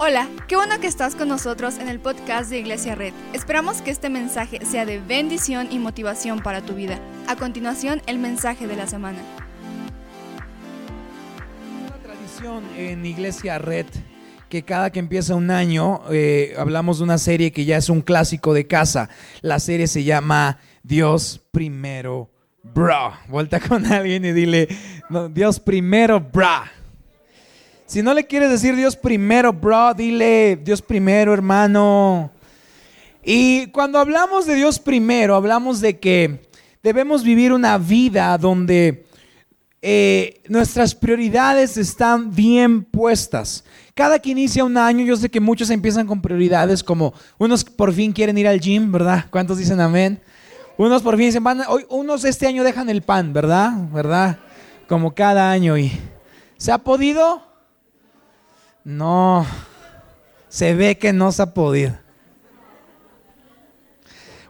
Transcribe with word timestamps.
Hola, 0.00 0.28
qué 0.46 0.54
bueno 0.54 0.78
que 0.78 0.86
estás 0.86 1.16
con 1.16 1.26
nosotros 1.26 1.76
en 1.78 1.88
el 1.88 1.98
podcast 1.98 2.50
de 2.50 2.60
Iglesia 2.60 2.94
Red. 2.94 3.12
Esperamos 3.32 3.82
que 3.82 3.90
este 3.90 4.08
mensaje 4.08 4.64
sea 4.64 4.86
de 4.86 5.00
bendición 5.00 5.66
y 5.72 5.80
motivación 5.80 6.38
para 6.40 6.62
tu 6.62 6.74
vida. 6.74 7.00
A 7.26 7.34
continuación, 7.34 8.00
el 8.06 8.20
mensaje 8.20 8.68
de 8.68 8.76
la 8.76 8.86
semana. 8.86 9.18
Una 11.84 11.96
tradición 11.96 12.62
en 12.76 13.04
Iglesia 13.04 13.58
Red 13.58 13.86
que 14.48 14.62
cada 14.62 14.92
que 14.92 15.00
empieza 15.00 15.34
un 15.34 15.50
año 15.50 16.02
eh, 16.12 16.54
hablamos 16.56 16.98
de 16.98 17.04
una 17.04 17.18
serie 17.18 17.50
que 17.50 17.64
ya 17.64 17.76
es 17.76 17.88
un 17.88 18.00
clásico 18.00 18.54
de 18.54 18.68
casa. 18.68 19.10
La 19.40 19.58
serie 19.58 19.88
se 19.88 20.04
llama 20.04 20.60
Dios 20.84 21.40
primero, 21.50 22.30
bro. 22.62 23.14
Vuelta 23.26 23.58
con 23.58 23.84
alguien 23.92 24.24
y 24.24 24.30
dile, 24.30 24.68
Dios 25.32 25.58
primero, 25.58 26.20
bra. 26.20 26.70
Si 27.88 28.02
no 28.02 28.12
le 28.12 28.26
quieres 28.26 28.50
decir 28.50 28.76
Dios 28.76 28.96
primero, 28.96 29.50
bro, 29.50 29.94
dile 29.94 30.60
Dios 30.62 30.82
primero, 30.82 31.32
hermano. 31.32 32.30
Y 33.24 33.68
cuando 33.68 33.98
hablamos 33.98 34.44
de 34.44 34.56
Dios 34.56 34.78
primero, 34.78 35.34
hablamos 35.34 35.80
de 35.80 35.98
que 35.98 36.46
debemos 36.82 37.24
vivir 37.24 37.50
una 37.50 37.78
vida 37.78 38.36
donde 38.36 39.06
eh, 39.80 40.42
nuestras 40.48 40.94
prioridades 40.94 41.78
están 41.78 42.34
bien 42.34 42.84
puestas. 42.84 43.64
Cada 43.94 44.18
que 44.18 44.28
inicia 44.32 44.64
un 44.64 44.76
año, 44.76 45.02
yo 45.06 45.16
sé 45.16 45.30
que 45.30 45.40
muchos 45.40 45.70
empiezan 45.70 46.06
con 46.06 46.20
prioridades 46.20 46.84
como 46.84 47.14
unos 47.38 47.64
por 47.64 47.94
fin 47.94 48.12
quieren 48.12 48.36
ir 48.36 48.48
al 48.48 48.60
gym, 48.60 48.92
¿verdad? 48.92 49.24
¿Cuántos 49.30 49.56
dicen 49.56 49.80
amén? 49.80 50.20
Unos 50.76 51.00
por 51.00 51.16
fin 51.16 51.24
dicen, 51.24 51.42
van, 51.42 51.62
hoy, 51.66 51.86
unos 51.88 52.22
este 52.26 52.46
año 52.46 52.62
dejan 52.64 52.90
el 52.90 53.00
pan, 53.00 53.32
¿verdad? 53.32 53.72
¿Verdad? 53.90 54.40
Como 54.86 55.14
cada 55.14 55.50
año. 55.50 55.78
¿Y 55.78 55.90
se 56.58 56.70
ha 56.70 56.76
podido? 56.76 57.47
No, 58.88 59.44
se 60.48 60.72
ve 60.72 60.96
que 60.96 61.12
no 61.12 61.30
se 61.30 61.42
ha 61.42 61.52
podido. 61.52 61.98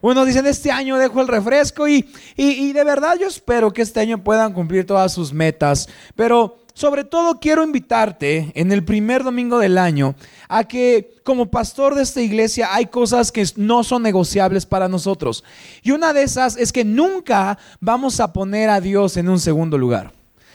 Unos 0.01 0.29
dicen, 0.29 0.47
este 0.47 0.71
año 0.71 0.97
dejo 0.97 1.21
el 1.21 1.27
refresco 1.27 1.89
y, 1.89 2.09
y, 2.37 2.73
de 2.73 2.85
verdad 2.85 3.17
yo 3.21 3.27
espero 3.27 3.73
que 3.73 3.83
este 3.83 3.99
año 3.99 4.23
puedan 4.23 4.53
cumplir 4.53 4.87
todas 4.87 5.13
sus 5.13 5.33
metas. 5.33 5.89
Pero 6.15 6.59
sobre 6.73 7.03
todo 7.03 7.41
quiero 7.41 7.65
invitarte 7.65 8.53
en 8.55 8.71
el 8.71 8.85
primer 8.85 9.25
domingo 9.25 9.59
del 9.59 9.77
año 9.77 10.15
a 10.49 10.63
que 10.63 11.17
como 11.25 11.51
pastor 11.51 11.97
de 11.97 12.05
esta 12.05 12.21
iglesia 12.21 12.73
hay 12.73 12.87
cosas 12.87 13.33
que 13.33 13.45
no 13.57 13.83
son 13.83 14.05
negociables 14.05 14.67
para 14.67 14.87
nosotros. 14.87 15.43
Y 15.83 15.91
una 15.91 16.13
de 16.13 16.23
esas 16.23 16.57
es 16.57 16.73
que 16.73 16.85
nunca 16.85 17.59
vamos 17.81 18.21
a 18.21 18.33
poner 18.33 18.71
a 18.71 18.81
Dios 18.81 19.17
en 19.17 19.31
un 19.31 19.41
segundo 19.41 19.77
lugar. 19.79 20.13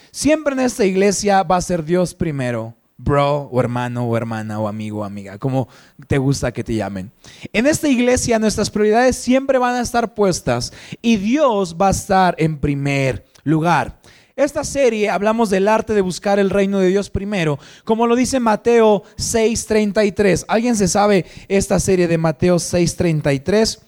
Siempre 0.09 0.53
en 0.53 0.61
esta 0.61 0.85
iglesia 0.85 1.43
va 1.43 1.57
a 1.57 1.61
ser 1.61 1.83
Dios 1.83 2.13
primero 2.13 2.75
bro 2.97 3.49
o 3.51 3.59
hermano 3.59 4.05
o 4.05 4.15
hermana 4.15 4.59
o 4.59 4.67
amigo 4.67 4.99
o 4.99 5.03
amiga, 5.03 5.37
como 5.37 5.67
te 6.07 6.17
gusta 6.17 6.51
que 6.51 6.63
te 6.63 6.75
llamen. 6.75 7.11
En 7.51 7.67
esta 7.67 7.87
iglesia 7.87 8.39
nuestras 8.39 8.69
prioridades 8.69 9.15
siempre 9.15 9.57
van 9.57 9.75
a 9.75 9.81
estar 9.81 10.13
puestas 10.13 10.73
y 11.01 11.17
Dios 11.17 11.75
va 11.79 11.87
a 11.87 11.91
estar 11.91 12.35
en 12.37 12.57
primer 12.59 13.25
lugar. 13.43 13.99
Esta 14.35 14.63
serie 14.63 15.11
hablamos 15.11 15.51
del 15.51 15.67
arte 15.67 15.93
de 15.93 16.01
buscar 16.01 16.39
el 16.39 16.49
reino 16.49 16.79
de 16.79 16.87
Dios 16.87 17.11
primero, 17.11 17.59
como 17.83 18.07
lo 18.07 18.15
dice 18.15 18.39
Mateo 18.39 19.03
6:33. 19.15 20.45
¿Alguien 20.47 20.75
se 20.75 20.87
sabe 20.87 21.25
esta 21.47 21.79
serie 21.79 22.07
de 22.07 22.17
Mateo 22.17 22.57
6:33? 22.57 23.81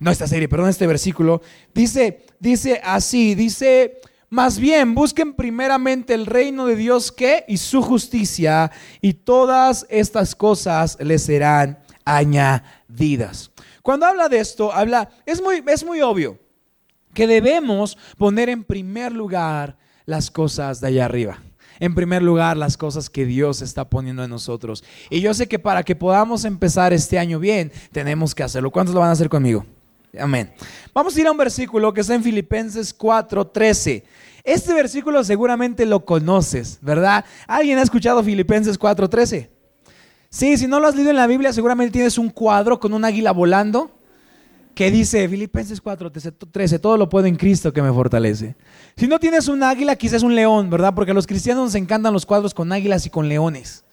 No 0.00 0.10
esta 0.10 0.26
serie, 0.26 0.48
perdón, 0.48 0.68
este 0.68 0.88
versículo. 0.88 1.42
Dice, 1.72 2.24
dice 2.40 2.80
así, 2.82 3.36
dice 3.36 4.00
más 4.30 4.58
bien, 4.58 4.94
busquen 4.94 5.34
primeramente 5.34 6.14
el 6.14 6.26
reino 6.26 6.66
de 6.66 6.76
Dios 6.76 7.12
que 7.12 7.44
y 7.48 7.56
su 7.58 7.82
justicia 7.82 8.70
y 9.00 9.14
todas 9.14 9.86
estas 9.88 10.34
cosas 10.34 10.96
les 11.00 11.22
serán 11.22 11.78
añadidas. 12.04 13.50
Cuando 13.82 14.06
habla 14.06 14.28
de 14.28 14.40
esto, 14.40 14.72
habla 14.72 15.10
es 15.26 15.42
muy 15.42 15.62
es 15.66 15.84
muy 15.84 16.00
obvio 16.00 16.38
que 17.12 17.26
debemos 17.26 17.96
poner 18.18 18.48
en 18.48 18.64
primer 18.64 19.12
lugar 19.12 19.76
las 20.04 20.30
cosas 20.30 20.80
de 20.80 20.88
allá 20.88 21.04
arriba. 21.04 21.38
En 21.80 21.94
primer 21.94 22.22
lugar, 22.22 22.56
las 22.56 22.76
cosas 22.76 23.10
que 23.10 23.24
Dios 23.26 23.60
está 23.60 23.88
poniendo 23.88 24.22
en 24.22 24.30
nosotros. 24.30 24.84
Y 25.10 25.20
yo 25.20 25.34
sé 25.34 25.48
que 25.48 25.58
para 25.58 25.82
que 25.82 25.96
podamos 25.96 26.44
empezar 26.44 26.92
este 26.92 27.18
año 27.18 27.40
bien, 27.40 27.72
tenemos 27.90 28.34
que 28.34 28.44
hacerlo. 28.44 28.70
¿Cuántos 28.70 28.94
lo 28.94 29.00
van 29.00 29.10
a 29.10 29.12
hacer 29.12 29.28
conmigo? 29.28 29.66
Amén. 30.18 30.52
Vamos 30.92 31.16
a 31.16 31.20
ir 31.20 31.26
a 31.26 31.32
un 31.32 31.36
versículo 31.36 31.92
que 31.92 32.00
está 32.00 32.14
en 32.14 32.22
Filipenses 32.22 32.96
4:13. 32.96 34.04
Este 34.44 34.74
versículo 34.74 35.24
seguramente 35.24 35.86
lo 35.86 36.04
conoces, 36.04 36.78
¿verdad? 36.82 37.24
¿Alguien 37.46 37.78
ha 37.78 37.82
escuchado 37.82 38.22
Filipenses 38.22 38.78
4:13? 38.78 39.50
Sí, 40.28 40.56
si 40.58 40.66
no 40.66 40.80
lo 40.80 40.88
has 40.88 40.96
leído 40.96 41.10
en 41.10 41.16
la 41.16 41.26
Biblia, 41.26 41.52
seguramente 41.52 41.92
tienes 41.92 42.18
un 42.18 42.28
cuadro 42.28 42.80
con 42.80 42.92
un 42.92 43.04
águila 43.04 43.32
volando 43.32 43.90
que 44.74 44.90
dice 44.90 45.28
Filipenses 45.28 45.80
4:13, 45.80 46.80
todo 46.80 46.96
lo 46.96 47.08
puedo 47.08 47.26
en 47.26 47.36
Cristo 47.36 47.72
que 47.72 47.80
me 47.80 47.92
fortalece. 47.92 48.56
Si 48.96 49.06
no 49.06 49.18
tienes 49.18 49.48
un 49.48 49.62
águila, 49.62 49.96
quizás 49.96 50.22
un 50.22 50.34
león, 50.34 50.68
¿verdad? 50.70 50.94
Porque 50.94 51.12
a 51.12 51.14
los 51.14 51.26
cristianos 51.26 51.64
nos 51.64 51.74
encantan 51.76 52.12
los 52.12 52.26
cuadros 52.26 52.52
con 52.52 52.72
águilas 52.72 53.06
y 53.06 53.10
con 53.10 53.28
leones, 53.28 53.84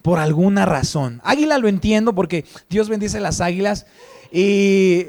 por 0.00 0.18
alguna 0.20 0.64
razón. 0.64 1.20
Águila 1.24 1.58
lo 1.58 1.68
entiendo 1.68 2.14
porque 2.14 2.44
Dios 2.70 2.88
bendice 2.88 3.20
las 3.20 3.40
águilas 3.40 3.86
y 4.32 5.06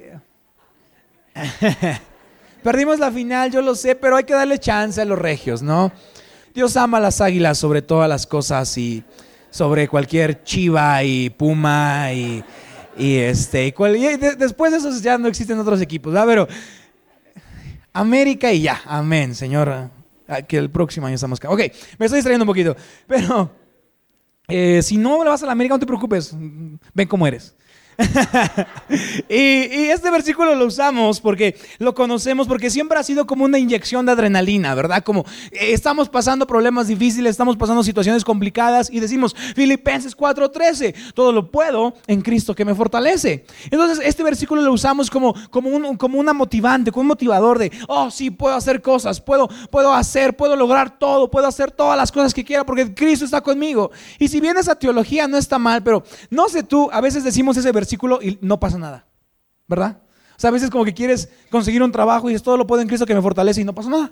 Perdimos 2.64 3.00
la 3.00 3.12
final, 3.12 3.52
yo 3.52 3.62
lo 3.62 3.76
sé, 3.76 3.96
pero 3.96 4.18
hay 4.18 4.24
que 4.24 4.34
darle 4.34 4.60
chance 4.60 5.02
a 5.02 5.06
los 5.06 5.18
regios, 5.18 5.62
¿no? 5.62 5.92
Dios 6.54 6.76
ama 6.76 6.98
a 6.98 7.02
las 7.02 7.22
águilas 7.22 7.58
sobre 7.58 7.82
todas 7.82 8.10
las 8.10 8.28
cosas 8.28 8.78
y 8.78 9.04
sobre 9.50 9.88
cualquier 9.88 10.44
chiva 10.44 11.04
y 11.04 11.30
puma 11.30 12.12
y, 12.14 12.44
este. 12.98 13.68
Y, 13.68 14.18
después 14.38 14.72
de 14.72 14.78
eso 14.80 14.92
ya 15.00 15.18
no 15.18 15.28
existen 15.28 15.58
otros 15.60 15.82
equipos, 15.82 16.12
¿verdad? 16.12 16.28
Pero 16.28 16.48
América 17.94 18.52
y 18.52 18.62
ya, 18.62 18.82
amén, 18.86 19.36
Señor. 19.36 19.90
Ah, 20.28 20.42
que 20.44 20.58
el 20.58 20.70
próximo 20.70 21.08
año 21.08 21.16
estamos. 21.16 21.40
Ok, 21.44 21.60
me 21.98 22.06
estoy 22.06 22.18
distrayendo 22.18 22.44
un 22.44 22.48
poquito, 22.48 22.76
pero 23.08 23.52
eh, 24.48 24.82
si 24.84 24.98
no 24.98 25.24
le 25.24 25.30
vas 25.30 25.42
a 25.42 25.46
la 25.46 25.54
América, 25.54 25.76
no 25.76 25.80
te 25.80 25.86
preocupes, 25.86 26.36
ven 26.94 27.08
como 27.08 27.26
eres. 27.26 27.56
y, 29.30 29.90
este 29.90 30.10
versículo 30.10 30.56
lo 30.56 30.66
usamos 30.66 31.20
porque 31.20 31.58
lo 31.80 31.94
conocemos, 31.94 32.48
porque 32.48 32.70
siempre 32.70 32.98
ha 32.98 33.04
sido 33.04 33.26
como 33.26 33.44
una 33.46 33.60
inyección 33.60 34.06
de 34.06 34.14
adrenalina, 34.14 34.74
¿verdad? 34.74 35.04
Como 35.04 35.26
eh, 35.52 35.74
estamos 35.74 36.08
pasando 36.08 36.48
problemas 36.48 36.88
difíciles, 36.88 37.32
estamos 37.32 37.58
pasando 37.58 37.84
situaciones 37.84 38.24
complicadas 38.24 38.90
y 38.92 39.00
decimos, 39.00 39.36
Filipenses 39.56 40.16
4:13, 40.16 41.14
todo 41.14 41.32
lo 41.32 41.52
puedo 41.52 41.94
en 42.08 42.22
Cristo 42.22 42.56
que 42.56 42.64
me 42.64 42.74
fortalece. 42.74 43.46
Entonces, 43.70 44.00
este 44.04 44.24
versículo 44.24 44.62
lo 44.62 44.72
usamos 44.72 45.10
como, 45.10 45.36
como, 45.50 45.70
un, 45.70 45.98
como 45.98 46.20
una 46.20 46.34
motivante, 46.34 46.92
como 46.92 47.02
un 47.02 47.08
motivador 47.08 47.60
de, 47.60 47.72
oh, 47.88 48.10
sí, 48.10 48.32
puedo 48.32 48.56
hacer 48.56 48.82
cosas, 48.82 49.20
puedo, 49.20 49.50
puedo 49.70 49.94
hacer, 49.94 50.38
puedo 50.38 50.56
lograr 50.56 50.98
todo, 50.98 51.30
puedo 51.30 51.48
hacer 51.48 51.72
todas 51.72 51.98
las 51.98 52.12
cosas 52.12 52.34
que 52.34 52.46
quiera 52.46 52.66
porque 52.66 52.94
Cristo 52.94 53.26
está 53.26 53.42
conmigo. 53.42 53.92
Y 54.18 54.30
si 54.30 54.40
bien 54.40 54.58
esa 54.58 54.76
teología 54.76 55.28
no 55.28 55.38
está 55.38 55.60
mal, 55.60 55.84
pero 55.84 56.04
no 56.30 56.48
sé 56.48 56.64
tú, 56.64 56.90
a 56.92 57.02
veces 57.02 57.24
decimos 57.24 57.58
ese 57.58 57.72
versículo, 57.72 57.89
y 57.94 58.38
no 58.42 58.60
pasa 58.60 58.78
nada, 58.78 59.06
¿verdad? 59.68 60.02
O 60.38 60.40
sea, 60.40 60.50
a 60.50 60.54
veces 60.54 60.70
como 60.70 60.86
que 60.86 60.94
quieres 60.94 61.30
conseguir 61.50 61.84
un 61.84 61.92
trabajo 61.92 62.30
y 62.30 62.34
dices, 62.34 62.44
todo 62.44 62.58
lo 62.58 62.66
puedo 62.66 62.82
en 62.82 62.88
Cristo 62.88 63.06
que 63.06 63.16
me 63.16 63.22
fortalece 63.22 63.62
y 63.62 63.66
no 63.66 63.76
pasa 63.76 63.90
nada. 63.90 64.12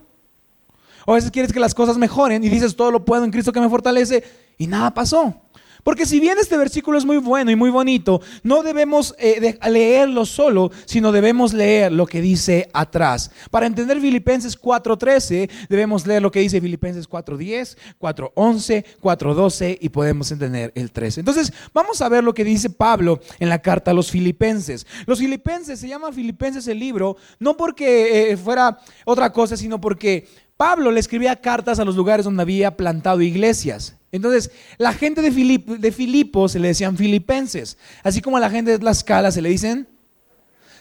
O 1.05 1.13
a 1.13 1.15
veces 1.15 1.31
quieres 1.31 1.53
que 1.53 1.59
las 1.59 1.73
cosas 1.73 1.97
mejoren 1.97 2.43
y 2.43 2.49
dices, 2.49 2.75
todo 2.75 2.91
lo 2.91 3.05
puedo 3.05 3.23
en 3.23 3.31
Cristo 3.31 3.53
que 3.53 3.61
me 3.61 3.69
fortalece 3.69 4.23
y 4.57 4.67
nada 4.67 4.93
pasó. 4.93 5.41
Porque 5.87 6.05
si 6.05 6.19
bien 6.19 6.37
este 6.37 6.57
versículo 6.57 6.97
es 6.97 7.05
muy 7.05 7.15
bueno 7.15 7.49
y 7.49 7.55
muy 7.55 7.69
bonito, 7.69 8.19
no 8.43 8.61
debemos 8.61 9.15
eh, 9.19 9.57
leerlo 9.69 10.25
solo, 10.25 10.69
sino 10.83 11.13
debemos 11.13 11.53
leer 11.53 11.93
lo 11.93 12.05
que 12.05 12.19
dice 12.19 12.69
atrás. 12.73 13.31
Para 13.51 13.67
entender 13.67 14.01
Filipenses 14.01 14.59
4.13, 14.59 15.49
debemos 15.69 16.05
leer 16.05 16.21
lo 16.21 16.29
que 16.29 16.41
dice 16.41 16.59
Filipenses 16.59 17.09
4.10, 17.09 17.77
4.11, 18.01 18.85
4.12 19.01 19.77
y 19.79 19.87
podemos 19.87 20.29
entender 20.29 20.73
el 20.75 20.91
13. 20.91 21.21
Entonces, 21.21 21.53
vamos 21.73 22.01
a 22.01 22.09
ver 22.09 22.21
lo 22.21 22.33
que 22.33 22.43
dice 22.43 22.69
Pablo 22.69 23.21
en 23.39 23.47
la 23.47 23.59
carta 23.59 23.91
a 23.91 23.93
los 23.93 24.11
filipenses. 24.11 24.85
Los 25.05 25.19
filipenses, 25.19 25.79
se 25.79 25.87
llama 25.87 26.11
Filipenses 26.11 26.67
el 26.67 26.79
libro, 26.79 27.15
no 27.39 27.55
porque 27.55 28.31
eh, 28.31 28.35
fuera 28.35 28.77
otra 29.05 29.31
cosa, 29.31 29.55
sino 29.55 29.79
porque 29.79 30.27
Pablo 30.57 30.91
le 30.91 30.99
escribía 30.99 31.39
cartas 31.39 31.79
a 31.79 31.85
los 31.85 31.95
lugares 31.95 32.25
donde 32.25 32.41
había 32.41 32.75
plantado 32.75 33.21
iglesias. 33.21 33.95
Entonces, 34.11 34.51
la 34.77 34.91
gente 34.91 35.21
de, 35.21 35.91
Filipo 35.91 36.49
se 36.49 36.59
le 36.59 36.69
decían 36.69 36.97
filipenses, 36.97 37.77
así 38.03 38.21
como 38.21 38.37
a 38.37 38.39
la 38.39 38.49
gente 38.49 38.71
de 38.71 38.79
Tlaxcala 38.79 39.31
se 39.31 39.41
le 39.41 39.49
dicen 39.49 39.87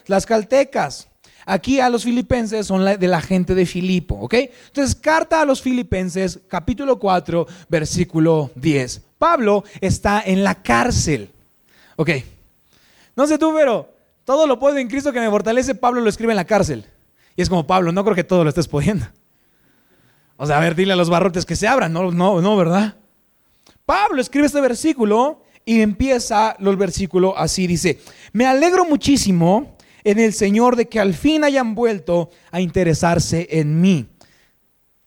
tlaxcaltecas. 0.05 1.09
Aquí 1.45 1.79
a 1.79 1.89
los 1.89 2.05
filipenses 2.05 2.67
son 2.67 2.85
de 2.85 3.07
la 3.07 3.21
gente 3.21 3.55
de 3.55 3.67
Filipo, 3.67 4.17
¿ok? 4.17 4.35
Entonces, 4.67 4.97
carta 4.97 5.41
a 5.41 5.45
los 5.45 5.63
filipenses, 5.63 6.41
capítulo 6.49 6.99
4, 6.99 7.47
versículo 7.69 8.51
10. 8.57 9.03
Pablo 9.19 9.63
está 9.81 10.23
en 10.25 10.43
la 10.43 10.57
cárcel, 10.57 11.31
¿ok? 11.95 12.11
No 13.15 13.27
sé 13.29 13.39
tú, 13.39 13.53
pero 13.55 13.89
todo 14.25 14.47
lo 14.49 14.59
puedo 14.59 14.77
en 14.79 14.89
Cristo 14.89 15.13
que 15.13 15.21
me 15.21 15.31
fortalece, 15.31 15.77
Pablo 15.77 16.01
lo 16.01 16.09
escribe 16.09 16.33
en 16.33 16.37
la 16.37 16.45
cárcel. 16.45 16.85
Y 17.37 17.43
es 17.43 17.49
como, 17.49 17.67
Pablo, 17.67 17.93
no 17.93 18.03
creo 18.03 18.17
que 18.17 18.25
todo 18.25 18.43
lo 18.43 18.49
estés 18.49 18.67
pudiendo. 18.67 19.07
O 20.37 20.47
sea, 20.47 20.59
a 20.59 20.61
ver, 20.61 20.75
dile 20.75 20.93
a 20.93 20.97
los 20.97 21.11
barrotes 21.11 21.47
que 21.47 21.57
se 21.57 21.67
abran, 21.67 21.93
no, 21.93 22.11
no, 22.11 22.41
no, 22.41 22.57
¿verdad? 22.57 22.97
Pablo 23.85 24.21
escribe 24.21 24.47
este 24.47 24.61
versículo 24.61 25.43
y 25.65 25.81
empieza 25.81 26.57
el 26.59 26.77
versículo 26.77 27.37
así, 27.37 27.67
dice, 27.67 28.01
me 28.33 28.47
alegro 28.47 28.85
muchísimo 28.85 29.77
en 30.05 30.19
el 30.19 30.33
Señor 30.33 30.77
de 30.77 30.89
que 30.89 31.01
al 31.01 31.15
fin 31.15 31.43
hayan 31.43 31.75
vuelto 31.75 32.31
a 32.51 32.61
interesarse 32.61 33.49
en 33.51 33.81
mí. 33.81 34.07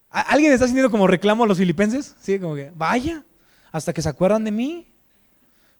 ¿Alguien 0.09 0.51
está 0.51 0.65
sintiendo 0.65 0.89
como 0.89 1.07
reclamo 1.07 1.43
a 1.43 1.47
los 1.47 1.57
filipenses? 1.57 2.15
Sí, 2.19 2.39
como 2.39 2.55
que, 2.55 2.71
vaya, 2.75 3.23
hasta 3.71 3.93
que 3.93 4.01
se 4.01 4.09
acuerdan 4.09 4.43
de 4.43 4.51
mí. 4.51 4.87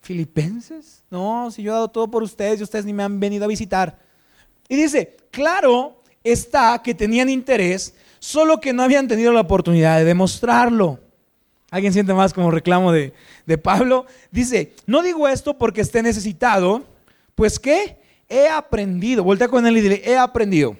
Filipenses, 0.02 1.04
no, 1.10 1.52
si 1.52 1.64
yo 1.64 1.72
he 1.72 1.74
dado 1.74 1.90
todo 1.90 2.10
por 2.10 2.24
ustedes 2.24 2.60
y 2.60 2.64
ustedes 2.64 2.86
ni 2.86 2.94
me 2.94 3.04
han 3.04 3.20
venido 3.20 3.46
a 3.46 3.48
visitar. 3.48 4.00
Y 4.70 4.76
dice, 4.76 5.18
claro 5.32 6.00
está 6.24 6.82
que 6.84 6.94
tenían 6.94 7.30
interés, 7.30 7.94
solo 8.20 8.60
que 8.60 8.74
no 8.74 8.84
habían 8.84 9.08
tenido 9.08 9.32
la 9.32 9.42
oportunidad 9.42 9.98
de 9.98 10.06
demostrarlo. 10.06 11.00
¿Alguien 11.72 11.94
siente 11.94 12.14
más 12.14 12.34
como 12.34 12.52
reclamo 12.52 12.92
de, 12.92 13.14
Pablo? 13.62 14.06
Dice, 14.32 14.74
no 14.88 15.04
digo 15.04 15.28
esto 15.28 15.58
porque 15.58 15.82
esté 15.82 16.02
necesitado, 16.02 16.84
pues 17.36 17.60
que 17.60 17.98
he 18.28 18.48
aprendido, 18.48 19.24
voltea 19.24 19.48
con 19.48 19.66
él 19.66 19.78
y 19.78 19.82
dile, 19.82 20.02
he 20.04 20.18
aprendido. 20.18 20.76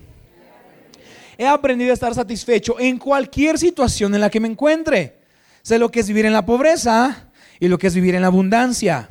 He 1.38 1.48
aprendido 1.48 1.92
a 1.92 1.94
estar 1.94 2.14
satisfecho 2.14 2.80
en 2.80 2.98
cualquier 2.98 3.58
situación 3.58 4.14
en 4.14 4.22
la 4.22 4.30
que 4.30 4.40
me 4.40 4.48
encuentre. 4.48 5.20
Sé 5.62 5.80
lo 5.80 5.90
que 5.90 6.02
es 6.02 6.08
vivir 6.08 6.26
en 6.26 6.34
la 6.34 6.46
pobreza 6.46 7.30
y 7.60 7.68
lo 7.68 7.78
que 7.78 7.88
es 7.88 7.96
vivir 7.96 8.16
en 8.16 8.22
la 8.22 8.28
abundancia. 8.28 9.10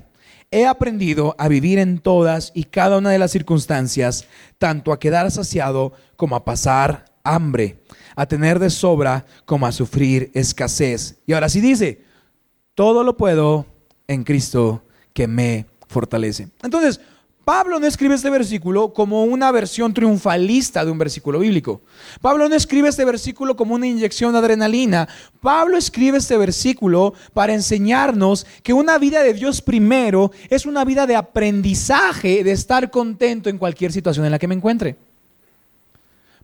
He 0.51 0.67
aprendido 0.67 1.37
a 1.39 1.49
vivir 1.49 1.79
en 1.79 1.99
todas 1.99 2.53
y 2.55 2.65
cada 2.65 2.99
una 2.99 3.11
de 3.11 3.19
las 3.19 3.31
circunstancias, 3.31 4.27
tanto 4.59 4.93
a 4.93 4.99
quedar 4.99 5.31
saciado 5.31 5.93
como 6.17 6.37
a 6.37 6.45
pasar 6.45 7.05
hambre 7.23 7.79
a 8.19 8.27
tener 8.27 8.59
de 8.59 8.69
sobra 8.69 9.25
como 9.45 9.65
a 9.65 9.71
sufrir 9.71 10.33
escasez. 10.35 11.21
Y 11.25 11.35
ahora 11.35 11.49
sí 11.49 11.61
dice, 11.61 12.03
todo 12.75 13.05
lo 13.05 13.17
puedo 13.17 13.65
en 14.09 14.25
Cristo 14.25 14.83
que 15.13 15.29
me 15.29 15.67
fortalece. 15.87 16.49
Entonces, 16.65 17.01
Pablo 17.45 17.79
no 17.79 17.87
escribe 17.87 18.17
este 18.17 18.29
versículo 18.29 18.93
como 18.93 19.23
una 19.23 19.53
versión 19.53 19.95
triunfalista 19.95 20.85
de 20.85 20.91
un 20.91 20.99
versículo 20.99 21.39
bíblico. 21.39 21.81
Pablo 22.21 22.49
no 22.49 22.57
escribe 22.57 22.89
este 22.89 23.05
versículo 23.05 23.55
como 23.55 23.77
una 23.77 23.87
inyección 23.87 24.33
de 24.33 24.41
adrenalina. 24.41 25.09
Pablo 25.41 25.77
escribe 25.77 26.19
este 26.19 26.37
versículo 26.37 27.15
para 27.33 27.55
enseñarnos 27.55 28.47
que 28.65 28.73
una 28.73 28.99
vida 28.99 29.23
de 29.23 29.33
Dios 29.33 29.63
primero 29.63 30.33
es 30.51 30.67
una 30.67 30.85
vida 30.85 31.07
de 31.07 31.15
aprendizaje, 31.15 32.43
de 32.43 32.51
estar 32.51 32.91
contento 32.91 33.49
en 33.49 33.59
cualquier 33.59 33.93
situación 33.93 34.27
en 34.27 34.33
la 34.33 34.41
que 34.41 34.49
me 34.49 34.57
encuentre. 34.57 34.97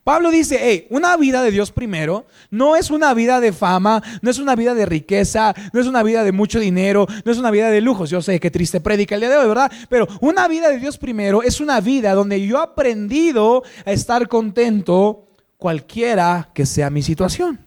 Pablo 0.05 0.29
dice, 0.29 0.59
hey, 0.61 0.85
una 0.91 1.17
vida 1.17 1.41
de 1.41 1.49
Dios 1.49 1.71
primero 1.71 2.27
no 2.51 2.75
es 2.75 2.91
una 2.91 3.15
vida 3.15 3.39
de 3.39 3.51
fama, 3.51 4.03
no 4.21 4.29
es 4.29 4.37
una 4.37 4.55
vida 4.55 4.75
de 4.75 4.85
riqueza, 4.85 5.55
no 5.73 5.81
es 5.81 5.87
una 5.87 6.03
vida 6.03 6.23
de 6.23 6.31
mucho 6.31 6.59
dinero, 6.59 7.07
no 7.25 7.31
es 7.31 7.39
una 7.39 7.49
vida 7.49 7.71
de 7.71 7.81
lujos. 7.81 8.11
Yo 8.11 8.21
sé 8.21 8.39
que 8.39 8.51
triste 8.51 8.79
predica 8.79 9.15
el 9.15 9.21
día 9.21 9.31
de 9.31 9.37
hoy, 9.37 9.47
¿verdad? 9.47 9.71
Pero 9.89 10.07
una 10.21 10.47
vida 10.47 10.69
de 10.69 10.77
Dios 10.77 10.99
primero 10.99 11.41
es 11.41 11.59
una 11.59 11.81
vida 11.81 12.13
donde 12.13 12.45
yo 12.45 12.59
he 12.59 12.63
aprendido 12.63 13.63
a 13.83 13.91
estar 13.93 14.27
contento 14.27 15.27
cualquiera 15.57 16.51
que 16.53 16.67
sea 16.67 16.91
mi 16.91 17.01
situación. 17.01 17.59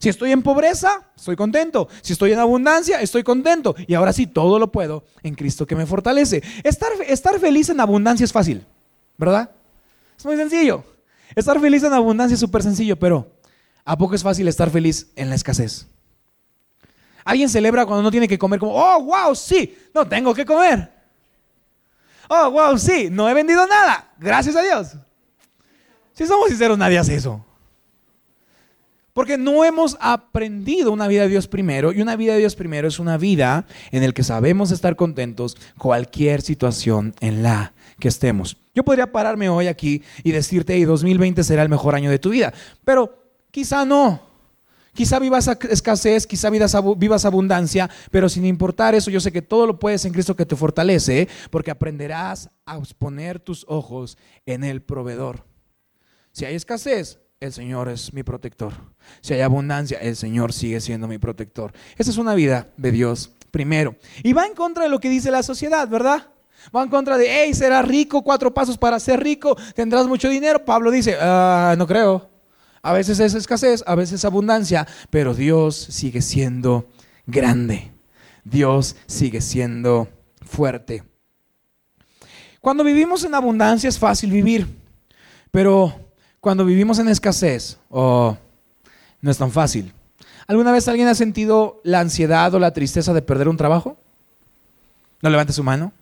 Si 0.00 0.08
estoy 0.08 0.30
en 0.30 0.44
pobreza, 0.44 1.10
estoy 1.16 1.34
contento. 1.34 1.88
Si 2.00 2.12
estoy 2.12 2.30
en 2.30 2.38
abundancia, 2.38 3.00
estoy 3.00 3.24
contento. 3.24 3.74
Y 3.88 3.94
ahora 3.94 4.12
sí, 4.12 4.28
todo 4.28 4.60
lo 4.60 4.70
puedo 4.70 5.02
en 5.24 5.34
Cristo 5.34 5.66
que 5.66 5.74
me 5.74 5.84
fortalece. 5.84 6.44
Estar, 6.62 6.92
estar 7.08 7.40
feliz 7.40 7.70
en 7.70 7.80
abundancia 7.80 8.22
es 8.22 8.32
fácil, 8.32 8.64
¿verdad? 9.18 9.50
Es 10.16 10.24
muy 10.24 10.36
sencillo. 10.36 10.84
Estar 11.34 11.60
feliz 11.60 11.82
en 11.82 11.92
abundancia 11.92 12.34
es 12.34 12.40
súper 12.40 12.62
sencillo, 12.62 12.98
pero 12.98 13.30
¿a 13.84 13.96
poco 13.96 14.14
es 14.14 14.22
fácil 14.22 14.48
estar 14.48 14.70
feliz 14.70 15.10
en 15.16 15.28
la 15.28 15.34
escasez? 15.34 15.86
Alguien 17.24 17.48
celebra 17.48 17.84
cuando 17.84 18.04
no 18.04 18.10
tiene 18.10 18.28
que 18.28 18.38
comer 18.38 18.60
como, 18.60 18.72
oh, 18.72 19.02
wow, 19.02 19.34
sí, 19.34 19.76
no 19.92 20.06
tengo 20.06 20.32
que 20.32 20.44
comer. 20.44 20.92
Oh, 22.28 22.50
wow, 22.50 22.78
sí, 22.78 23.08
no 23.10 23.28
he 23.28 23.34
vendido 23.34 23.66
nada, 23.66 24.12
gracias 24.18 24.54
a 24.56 24.62
Dios. 24.62 24.96
Si 26.12 26.26
somos 26.26 26.48
sinceros, 26.48 26.78
nadie 26.78 26.98
hace 26.98 27.14
eso. 27.14 27.44
Porque 29.12 29.38
no 29.38 29.64
hemos 29.64 29.96
aprendido 30.00 30.92
una 30.92 31.08
vida 31.08 31.22
de 31.22 31.28
Dios 31.28 31.48
primero 31.48 31.92
y 31.92 32.02
una 32.02 32.16
vida 32.16 32.34
de 32.34 32.40
Dios 32.40 32.54
primero 32.54 32.86
es 32.86 32.98
una 32.98 33.16
vida 33.16 33.66
en 33.90 34.04
la 34.04 34.12
que 34.12 34.22
sabemos 34.22 34.70
estar 34.70 34.94
contentos 34.94 35.56
cualquier 35.78 36.42
situación 36.42 37.14
en 37.20 37.42
la 37.42 37.72
que 37.98 38.08
estemos. 38.08 38.56
Yo 38.74 38.84
podría 38.84 39.10
pararme 39.10 39.48
hoy 39.48 39.68
aquí 39.68 40.02
y 40.22 40.32
decirte, 40.32 40.76
y 40.76 40.84
2020 40.84 41.42
será 41.44 41.62
el 41.62 41.68
mejor 41.68 41.94
año 41.94 42.10
de 42.10 42.18
tu 42.18 42.30
vida, 42.30 42.52
pero 42.84 43.16
quizá 43.50 43.84
no. 43.84 44.20
Quizá 44.96 45.18
vivas 45.18 45.46
escasez, 45.68 46.26
quizá 46.26 46.48
vivas, 46.48 47.24
abundancia, 47.26 47.90
pero 48.10 48.30
sin 48.30 48.46
importar 48.46 48.94
eso, 48.94 49.10
yo 49.10 49.20
sé 49.20 49.30
que 49.30 49.42
todo 49.42 49.66
lo 49.66 49.78
puedes 49.78 50.06
en 50.06 50.12
Cristo 50.14 50.34
que 50.34 50.46
te 50.46 50.56
fortalece, 50.56 51.28
porque 51.50 51.70
aprenderás 51.70 52.48
a 52.64 52.80
poner 52.98 53.38
tus 53.38 53.66
ojos 53.68 54.16
en 54.46 54.64
el 54.64 54.80
proveedor. 54.80 55.44
Si 56.32 56.46
hay 56.46 56.54
escasez, 56.54 57.18
el 57.40 57.52
Señor 57.52 57.90
es 57.90 58.14
mi 58.14 58.22
protector. 58.22 58.72
Si 59.20 59.34
hay 59.34 59.42
abundancia, 59.42 59.98
el 59.98 60.16
Señor 60.16 60.54
sigue 60.54 60.80
siendo 60.80 61.06
mi 61.06 61.18
protector. 61.18 61.74
Esa 61.98 62.10
es 62.10 62.16
una 62.16 62.34
vida 62.34 62.68
de 62.78 62.90
Dios 62.90 63.32
primero. 63.50 63.96
Y 64.22 64.32
va 64.32 64.46
en 64.46 64.54
contra 64.54 64.84
de 64.84 64.88
lo 64.88 64.98
que 64.98 65.10
dice 65.10 65.30
la 65.30 65.42
sociedad, 65.42 65.86
¿verdad? 65.88 66.30
Va 66.74 66.82
en 66.82 66.88
contra 66.88 67.16
de, 67.18 67.26
hey, 67.28 67.54
serás 67.54 67.86
rico, 67.86 68.22
cuatro 68.22 68.52
pasos 68.52 68.76
para 68.78 68.98
ser 69.00 69.22
rico, 69.22 69.56
tendrás 69.74 70.06
mucho 70.06 70.28
dinero. 70.28 70.64
Pablo 70.64 70.90
dice, 70.90 71.16
ah, 71.20 71.74
no 71.76 71.86
creo. 71.86 72.28
A 72.82 72.92
veces 72.92 73.18
es 73.18 73.34
escasez, 73.34 73.82
a 73.86 73.94
veces 73.94 74.24
abundancia, 74.24 74.86
pero 75.10 75.34
Dios 75.34 75.76
sigue 75.76 76.22
siendo 76.22 76.86
grande. 77.26 77.90
Dios 78.44 78.94
sigue 79.06 79.40
siendo 79.40 80.08
fuerte. 80.44 81.02
Cuando 82.60 82.84
vivimos 82.84 83.24
en 83.24 83.34
abundancia 83.34 83.88
es 83.88 83.98
fácil 83.98 84.30
vivir, 84.30 84.66
pero 85.50 85.92
cuando 86.40 86.64
vivimos 86.64 86.98
en 86.98 87.08
escasez, 87.08 87.78
oh, 87.90 88.36
no 89.20 89.30
es 89.30 89.38
tan 89.38 89.50
fácil. 89.50 89.92
¿Alguna 90.46 90.70
vez 90.70 90.86
alguien 90.86 91.08
ha 91.08 91.14
sentido 91.14 91.80
la 91.82 92.00
ansiedad 92.00 92.54
o 92.54 92.60
la 92.60 92.72
tristeza 92.72 93.12
de 93.12 93.22
perder 93.22 93.48
un 93.48 93.56
trabajo? 93.56 93.96
No 95.22 95.30
levante 95.30 95.52
su 95.52 95.64
mano. 95.64 95.92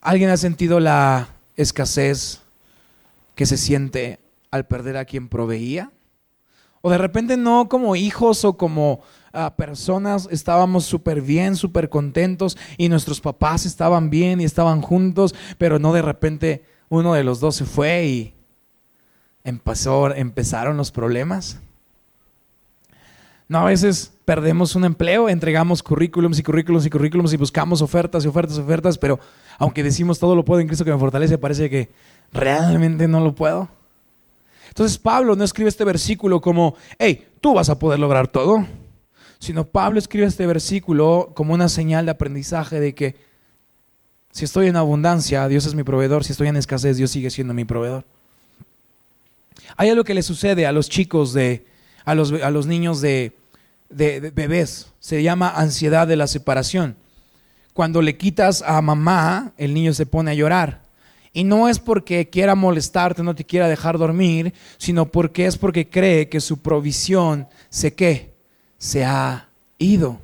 ¿Alguien 0.00 0.30
ha 0.30 0.36
sentido 0.36 0.80
la 0.80 1.28
escasez 1.56 2.42
que 3.34 3.46
se 3.46 3.56
siente 3.56 4.20
al 4.50 4.66
perder 4.66 4.96
a 4.96 5.04
quien 5.04 5.28
proveía? 5.28 5.92
O 6.82 6.90
de 6.90 6.98
repente 6.98 7.36
no 7.36 7.68
como 7.68 7.96
hijos 7.96 8.44
o 8.44 8.56
como 8.56 9.00
ah, 9.32 9.54
personas 9.56 10.28
estábamos 10.30 10.84
súper 10.84 11.20
bien, 11.20 11.56
súper 11.56 11.88
contentos 11.88 12.56
y 12.76 12.88
nuestros 12.88 13.20
papás 13.20 13.66
estaban 13.66 14.08
bien 14.10 14.40
y 14.40 14.44
estaban 14.44 14.82
juntos, 14.82 15.34
pero 15.58 15.78
no 15.78 15.92
de 15.92 16.02
repente 16.02 16.64
uno 16.88 17.14
de 17.14 17.24
los 17.24 17.40
dos 17.40 17.56
se 17.56 17.64
fue 17.64 18.06
y 18.06 18.34
empezó, 19.42 20.14
empezaron 20.14 20.76
los 20.76 20.92
problemas. 20.92 21.58
No, 23.48 23.58
a 23.58 23.64
veces 23.64 24.12
perdemos 24.24 24.74
un 24.74 24.84
empleo, 24.84 25.28
entregamos 25.28 25.82
currículums 25.82 26.38
y 26.38 26.42
currículums 26.42 26.84
y 26.84 26.90
currículums 26.90 27.32
y 27.32 27.36
buscamos 27.36 27.80
ofertas 27.80 28.24
y 28.24 28.28
ofertas 28.28 28.58
y 28.58 28.60
ofertas, 28.60 28.98
pero 28.98 29.20
aunque 29.58 29.84
decimos 29.84 30.18
todo 30.18 30.34
lo 30.34 30.44
puedo 30.44 30.60
en 30.60 30.66
Cristo 30.66 30.84
que 30.84 30.92
me 30.92 30.98
fortalece, 30.98 31.38
parece 31.38 31.70
que 31.70 31.90
realmente 32.32 33.06
no 33.06 33.20
lo 33.20 33.34
puedo. 33.34 33.68
Entonces 34.68 34.98
Pablo 34.98 35.36
no 35.36 35.44
escribe 35.44 35.68
este 35.68 35.84
versículo 35.84 36.40
como, 36.40 36.74
hey, 36.98 37.28
tú 37.40 37.54
vas 37.54 37.70
a 37.70 37.78
poder 37.78 38.00
lograr 38.00 38.26
todo, 38.26 38.66
sino 39.38 39.64
Pablo 39.64 40.00
escribe 40.00 40.26
este 40.26 40.46
versículo 40.46 41.32
como 41.34 41.54
una 41.54 41.68
señal 41.68 42.06
de 42.06 42.10
aprendizaje 42.10 42.80
de 42.80 42.94
que 42.96 43.16
si 44.32 44.44
estoy 44.44 44.66
en 44.66 44.76
abundancia, 44.76 45.46
Dios 45.46 45.66
es 45.66 45.74
mi 45.74 45.84
proveedor, 45.84 46.24
si 46.24 46.32
estoy 46.32 46.48
en 46.48 46.56
escasez, 46.56 46.96
Dios 46.96 47.12
sigue 47.12 47.30
siendo 47.30 47.54
mi 47.54 47.64
proveedor. 47.64 48.04
Hay 49.76 49.88
algo 49.88 50.04
que 50.04 50.14
le 50.14 50.22
sucede 50.22 50.66
a 50.66 50.72
los 50.72 50.90
chicos 50.90 51.32
de, 51.32 51.64
a 52.06 52.14
los, 52.14 52.32
a 52.32 52.50
los 52.50 52.66
niños 52.66 53.02
de, 53.02 53.36
de, 53.90 54.30
bebés. 54.30 54.92
Se 55.00 55.22
llama 55.22 55.50
ansiedad 55.50 56.06
de 56.06 56.16
la 56.16 56.26
separación. 56.26 56.96
Cuando 57.74 58.00
le 58.00 58.16
quitas 58.16 58.62
a 58.62 58.80
mamá, 58.80 59.52
el 59.58 59.74
niño 59.74 59.92
se 59.92 60.06
pone 60.06 60.30
a 60.30 60.34
llorar. 60.34 60.86
Y 61.34 61.44
no 61.44 61.68
es 61.68 61.78
porque 61.78 62.30
quiera 62.30 62.54
molestarte, 62.54 63.22
no 63.22 63.34
te 63.34 63.44
quiera 63.44 63.68
dejar 63.68 63.98
dormir, 63.98 64.54
sino 64.78 65.06
porque 65.06 65.44
es 65.44 65.58
porque 65.58 65.90
cree 65.90 66.30
que 66.30 66.40
su 66.40 66.62
provisión 66.62 67.46
se 67.68 67.92
qué, 67.92 68.32
se 68.78 69.04
ha 69.04 69.48
ido. 69.78 70.18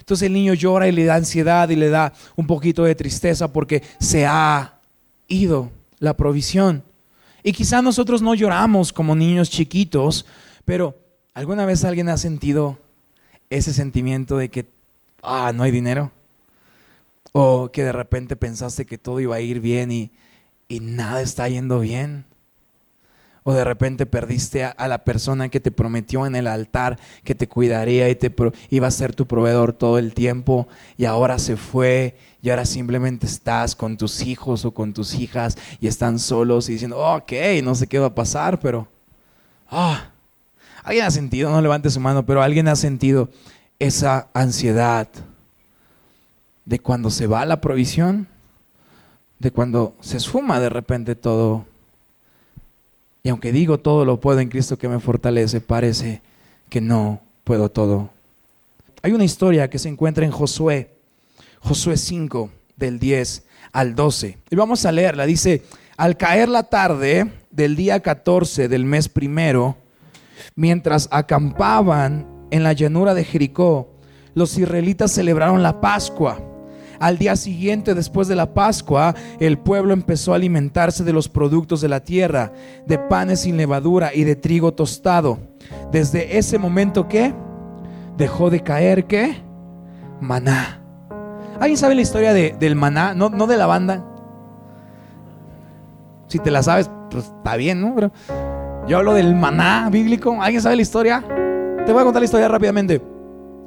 Entonces 0.00 0.26
el 0.26 0.32
niño 0.32 0.54
llora 0.54 0.88
y 0.88 0.92
le 0.92 1.04
da 1.04 1.14
ansiedad 1.14 1.68
y 1.68 1.76
le 1.76 1.90
da 1.90 2.12
un 2.34 2.46
poquito 2.46 2.82
de 2.82 2.94
tristeza 2.96 3.52
porque 3.52 3.82
se 4.00 4.26
ha 4.26 4.80
ido 5.28 5.70
la 6.00 6.16
provisión. 6.16 6.82
Y 7.44 7.52
quizá 7.52 7.82
nosotros 7.82 8.22
no 8.22 8.34
lloramos 8.34 8.92
como 8.92 9.14
niños 9.14 9.50
chiquitos, 9.50 10.26
pero 10.64 11.07
¿alguna 11.38 11.66
vez 11.66 11.84
alguien 11.84 12.08
ha 12.08 12.16
sentido 12.16 12.78
ese 13.48 13.72
sentimiento 13.72 14.38
de 14.38 14.48
que, 14.48 14.66
ah, 15.22 15.52
no 15.54 15.62
hay 15.62 15.70
dinero. 15.70 16.10
O 17.30 17.70
que 17.70 17.84
de 17.84 17.92
repente 17.92 18.34
pensaste 18.34 18.86
que 18.86 18.98
todo 18.98 19.20
iba 19.20 19.36
a 19.36 19.40
ir 19.40 19.60
bien 19.60 19.92
y, 19.92 20.10
y 20.66 20.80
nada 20.80 21.20
está 21.22 21.48
yendo 21.48 21.78
bien. 21.78 22.24
O 23.44 23.52
de 23.52 23.62
repente 23.62 24.04
perdiste 24.04 24.64
a, 24.64 24.88
la 24.88 25.04
persona 25.04 25.48
que 25.48 25.60
te 25.60 25.70
prometió 25.70 26.26
en 26.26 26.34
el 26.34 26.48
altar 26.48 26.98
que 27.22 27.36
te 27.36 27.46
cuidaría 27.46 28.08
y 28.08 28.16
te 28.16 28.34
iba 28.68 28.88
a 28.88 28.90
ser 28.90 29.14
tu 29.14 29.26
proveedor 29.26 29.72
todo 29.72 29.98
el 29.98 30.14
tiempo 30.14 30.66
y 30.96 31.04
ahora 31.04 31.38
se 31.38 31.56
fue 31.56 32.16
y 32.42 32.50
ahora 32.50 32.66
simplemente 32.66 33.26
estás 33.26 33.76
con 33.76 33.96
tus 33.96 34.22
hijos 34.22 34.64
o 34.64 34.74
con 34.74 34.92
tus 34.92 35.14
hijas 35.14 35.56
y 35.80 35.86
están 35.86 36.18
solos 36.18 36.68
y 36.68 36.72
diciendo, 36.72 36.98
ok, 36.98 37.32
no 37.62 37.76
sé 37.76 37.86
qué 37.86 38.00
va 38.00 38.08
a 38.08 38.14
pasar, 38.14 38.58
pero... 38.58 38.88
Ah, 39.70 40.10
alguien 40.88 41.06
ha 41.06 41.10
sentido, 41.10 41.50
no 41.50 41.60
levante 41.60 41.90
su 41.90 42.00
mano, 42.00 42.24
pero 42.24 42.42
alguien 42.42 42.68
ha 42.68 42.76
sentido 42.76 43.28
esa 43.78 44.28
ansiedad 44.32 45.08
de 46.64 46.78
cuando 46.78 47.10
se 47.10 47.26
va 47.26 47.44
la 47.44 47.60
provisión, 47.60 48.26
de 49.38 49.50
cuando 49.50 49.94
se 50.00 50.16
esfuma 50.16 50.60
de 50.60 50.68
repente 50.68 51.14
todo 51.14 51.66
y 53.22 53.28
aunque 53.28 53.52
digo 53.52 53.78
todo 53.78 54.06
lo 54.06 54.20
puedo 54.20 54.40
en 54.40 54.48
Cristo 54.48 54.78
que 54.78 54.88
me 54.88 55.00
fortalece, 55.00 55.60
parece 55.60 56.22
que 56.70 56.80
no 56.80 57.20
puedo 57.44 57.70
todo. 57.70 58.08
Hay 59.02 59.12
una 59.12 59.24
historia 59.24 59.68
que 59.68 59.78
se 59.78 59.90
encuentra 59.90 60.24
en 60.24 60.30
Josué, 60.30 60.90
Josué 61.60 61.98
5, 61.98 62.50
del 62.76 62.98
10 62.98 63.44
al 63.72 63.94
12. 63.94 64.38
Y 64.48 64.56
vamos 64.56 64.86
a 64.86 64.92
leerla. 64.92 65.26
Dice, 65.26 65.62
al 65.98 66.16
caer 66.16 66.48
la 66.48 66.64
tarde 66.64 67.30
del 67.50 67.76
día 67.76 68.00
14 68.00 68.68
del 68.68 68.86
mes 68.86 69.10
primero, 69.10 69.76
mientras 70.58 71.08
acampaban 71.12 72.26
en 72.50 72.64
la 72.64 72.72
llanura 72.72 73.14
de 73.14 73.22
Jericó, 73.22 73.94
los 74.34 74.58
israelitas 74.58 75.12
celebraron 75.12 75.62
la 75.62 75.80
Pascua 75.80 76.38
al 77.00 77.16
día 77.16 77.36
siguiente, 77.36 77.94
después 77.94 78.26
de 78.26 78.34
la 78.34 78.54
Pascua, 78.54 79.14
el 79.38 79.58
pueblo 79.58 79.92
empezó 79.92 80.32
a 80.32 80.36
alimentarse 80.36 81.04
de 81.04 81.12
los 81.12 81.28
productos 81.28 81.80
de 81.80 81.86
la 81.86 82.00
tierra, 82.00 82.52
de 82.86 82.98
panes 82.98 83.42
sin 83.42 83.56
levadura 83.56 84.12
y 84.12 84.24
de 84.24 84.34
trigo 84.34 84.74
tostado. 84.74 85.38
Desde 85.92 86.38
ese 86.38 86.58
momento 86.58 87.06
que 87.06 87.32
dejó 88.16 88.50
de 88.50 88.64
caer, 88.64 89.04
¿qué? 89.04 89.36
Maná. 90.20 90.82
¿Alguien 91.60 91.76
sabe 91.76 91.94
la 91.94 92.00
historia 92.00 92.32
del 92.32 92.74
maná? 92.74 93.14
No, 93.14 93.30
no 93.30 93.46
de 93.46 93.56
la 93.56 93.66
banda. 93.66 94.04
Si 96.26 96.40
te 96.40 96.50
la 96.50 96.64
sabes, 96.64 96.90
pues 97.10 97.26
está 97.26 97.56
bien, 97.56 97.80
¿no? 97.80 97.94
Pero 97.94 98.12
yo 98.88 98.96
hablo 98.96 99.12
del 99.12 99.34
maná 99.34 99.90
bíblico. 99.90 100.40
¿Alguien 100.40 100.62
sabe 100.62 100.76
la 100.76 100.82
historia? 100.82 101.22
Te 101.84 101.92
voy 101.92 102.00
a 102.00 102.04
contar 102.04 102.22
la 102.22 102.24
historia 102.24 102.48
rápidamente. 102.48 103.02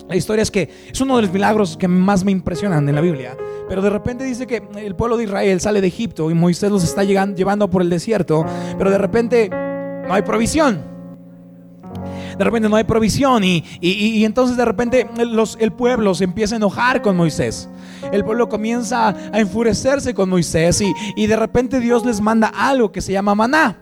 La 0.09 0.15
historia 0.15 0.41
es 0.41 0.49
que 0.49 0.69
es 0.91 0.99
uno 0.99 1.15
de 1.15 1.21
los 1.21 1.31
milagros 1.31 1.77
que 1.77 1.87
más 1.87 2.25
me 2.25 2.31
impresionan 2.31 2.89
en 2.89 2.95
la 2.95 3.01
Biblia. 3.01 3.37
Pero 3.69 3.83
de 3.83 3.91
repente 3.91 4.23
dice 4.23 4.47
que 4.47 4.63
el 4.77 4.95
pueblo 4.95 5.17
de 5.17 5.25
Israel 5.25 5.61
sale 5.61 5.79
de 5.79 5.87
Egipto 5.87 6.31
y 6.31 6.33
Moisés 6.33 6.71
los 6.71 6.83
está 6.83 7.03
llevando 7.03 7.69
por 7.69 7.83
el 7.83 7.89
desierto. 7.89 8.43
Pero 8.77 8.89
de 8.89 8.97
repente 8.97 9.49
no 9.49 10.13
hay 10.13 10.23
provisión. 10.23 10.83
De 12.37 12.43
repente 12.43 12.67
no 12.67 12.75
hay 12.75 12.85
provisión 12.85 13.43
y, 13.43 13.63
y, 13.79 14.25
entonces 14.25 14.57
de 14.57 14.65
repente 14.65 15.07
el 15.59 15.73
pueblo 15.73 16.15
se 16.15 16.23
empieza 16.23 16.55
a 16.55 16.57
enojar 16.57 17.01
con 17.03 17.15
Moisés. 17.15 17.69
El 18.11 18.23
pueblo 18.23 18.49
comienza 18.49 19.09
a 19.09 19.39
enfurecerse 19.39 20.15
con 20.15 20.29
Moisés 20.29 20.81
y, 20.81 20.91
y 21.15 21.27
de 21.27 21.35
repente 21.35 21.79
Dios 21.79 22.05
les 22.05 22.19
manda 22.21 22.47
algo 22.47 22.91
que 22.91 23.01
se 23.01 23.11
llama 23.11 23.35
maná. 23.35 23.80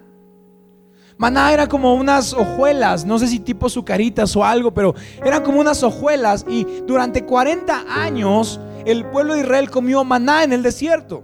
Maná 1.20 1.52
era 1.52 1.68
como 1.68 1.96
unas 1.96 2.32
hojuelas, 2.32 3.04
no 3.04 3.20
sé 3.20 3.28
si 3.28 3.40
tipo 3.40 3.68
sucaritas 3.68 4.34
o 4.38 4.46
algo, 4.46 4.74
pero 4.74 4.96
eran 5.22 5.44
como 5.44 5.60
unas 5.60 5.84
hojuelas 5.84 6.46
y 6.48 6.64
durante 6.88 7.26
40 7.26 7.84
años 7.90 8.58
el 8.86 9.04
pueblo 9.04 9.34
de 9.34 9.42
Israel 9.42 9.70
comió 9.70 10.06
maná 10.06 10.46
en 10.46 10.54
el 10.54 10.64
desierto. 10.64 11.22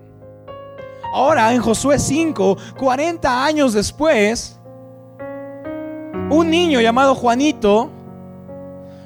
Ahora 1.13 1.53
en 1.53 1.61
Josué 1.61 1.97
5, 1.97 2.57
40 2.77 3.45
años 3.45 3.71
después, 3.71 4.59
un 6.29 6.49
niño 6.49 6.81
llamado 6.81 7.15
Juanito 7.15 7.89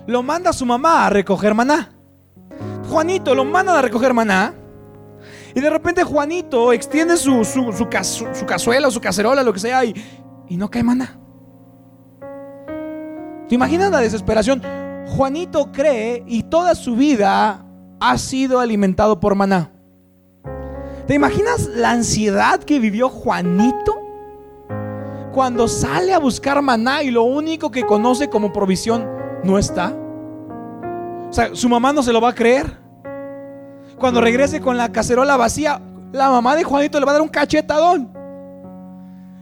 lo 0.08 0.24
manda 0.24 0.50
a 0.50 0.54
su 0.54 0.66
mamá 0.66 1.06
a 1.06 1.12
recoger 1.12 1.54
maná. 1.54 1.92
Juanito 2.90 3.36
lo 3.36 3.46
manda 3.46 3.78
a 3.78 3.82
recoger 3.84 4.16
maná. 4.16 4.56
Y 5.54 5.62
de 5.62 5.70
repente 5.70 6.04
Juanito 6.04 6.74
extiende 6.74 7.16
su, 7.16 7.46
su, 7.46 7.72
su, 7.74 7.88
su 8.34 8.46
cazuela 8.48 8.90
su 8.90 9.00
cacerola, 9.00 9.44
lo 9.44 9.54
que 9.54 9.60
sea, 9.60 9.86
y, 9.86 9.94
y 10.50 10.58
no 10.58 10.70
cae 10.70 10.84
maná. 10.84 11.18
¿Te 13.48 13.56
imaginas 13.56 13.92
la 13.92 14.00
desesperación? 14.00 14.62
Juanito 15.08 15.72
cree 15.72 16.24
y 16.28 16.44
toda 16.44 16.76
su 16.76 16.96
vida 16.96 17.66
ha 18.00 18.18
sido 18.18 18.60
alimentado 18.60 19.20
por 19.20 19.36
maná. 19.36 19.72
¿Te 21.08 21.16
imaginas 21.16 21.68
la 21.68 21.92
ansiedad 21.92 22.60
que 22.60 22.80
vivió 22.80 23.10
Juanito 23.10 23.96
cuando 25.34 25.68
sale 25.68 26.14
a 26.14 26.20
buscar 26.20 26.62
maná 26.62 27.02
y 27.02 27.12
lo 27.12 27.24
único 27.24 27.72
que 27.72 27.86
conoce 27.86 28.30
como 28.30 28.54
provisión 28.54 29.08
no 29.44 29.58
está? 29.58 29.96
O 31.30 31.34
sea, 31.34 31.56
su 31.56 31.70
mamá 31.70 31.94
no 31.94 32.04
se 32.04 32.14
lo 32.14 32.22
va 32.22 32.30
a 32.30 32.36
creer. 32.36 32.78
Cuando 33.98 34.22
regrese 34.22 34.62
con 34.62 34.78
la 34.78 34.92
cacerola 34.92 35.38
vacía, 35.38 35.82
la 36.12 36.30
mamá 36.30 36.56
de 36.56 36.64
Juanito 36.64 37.00
le 37.00 37.06
va 37.06 37.12
a 37.12 37.14
dar 37.14 37.22
un 37.22 37.28
cachetadón. 37.28 38.19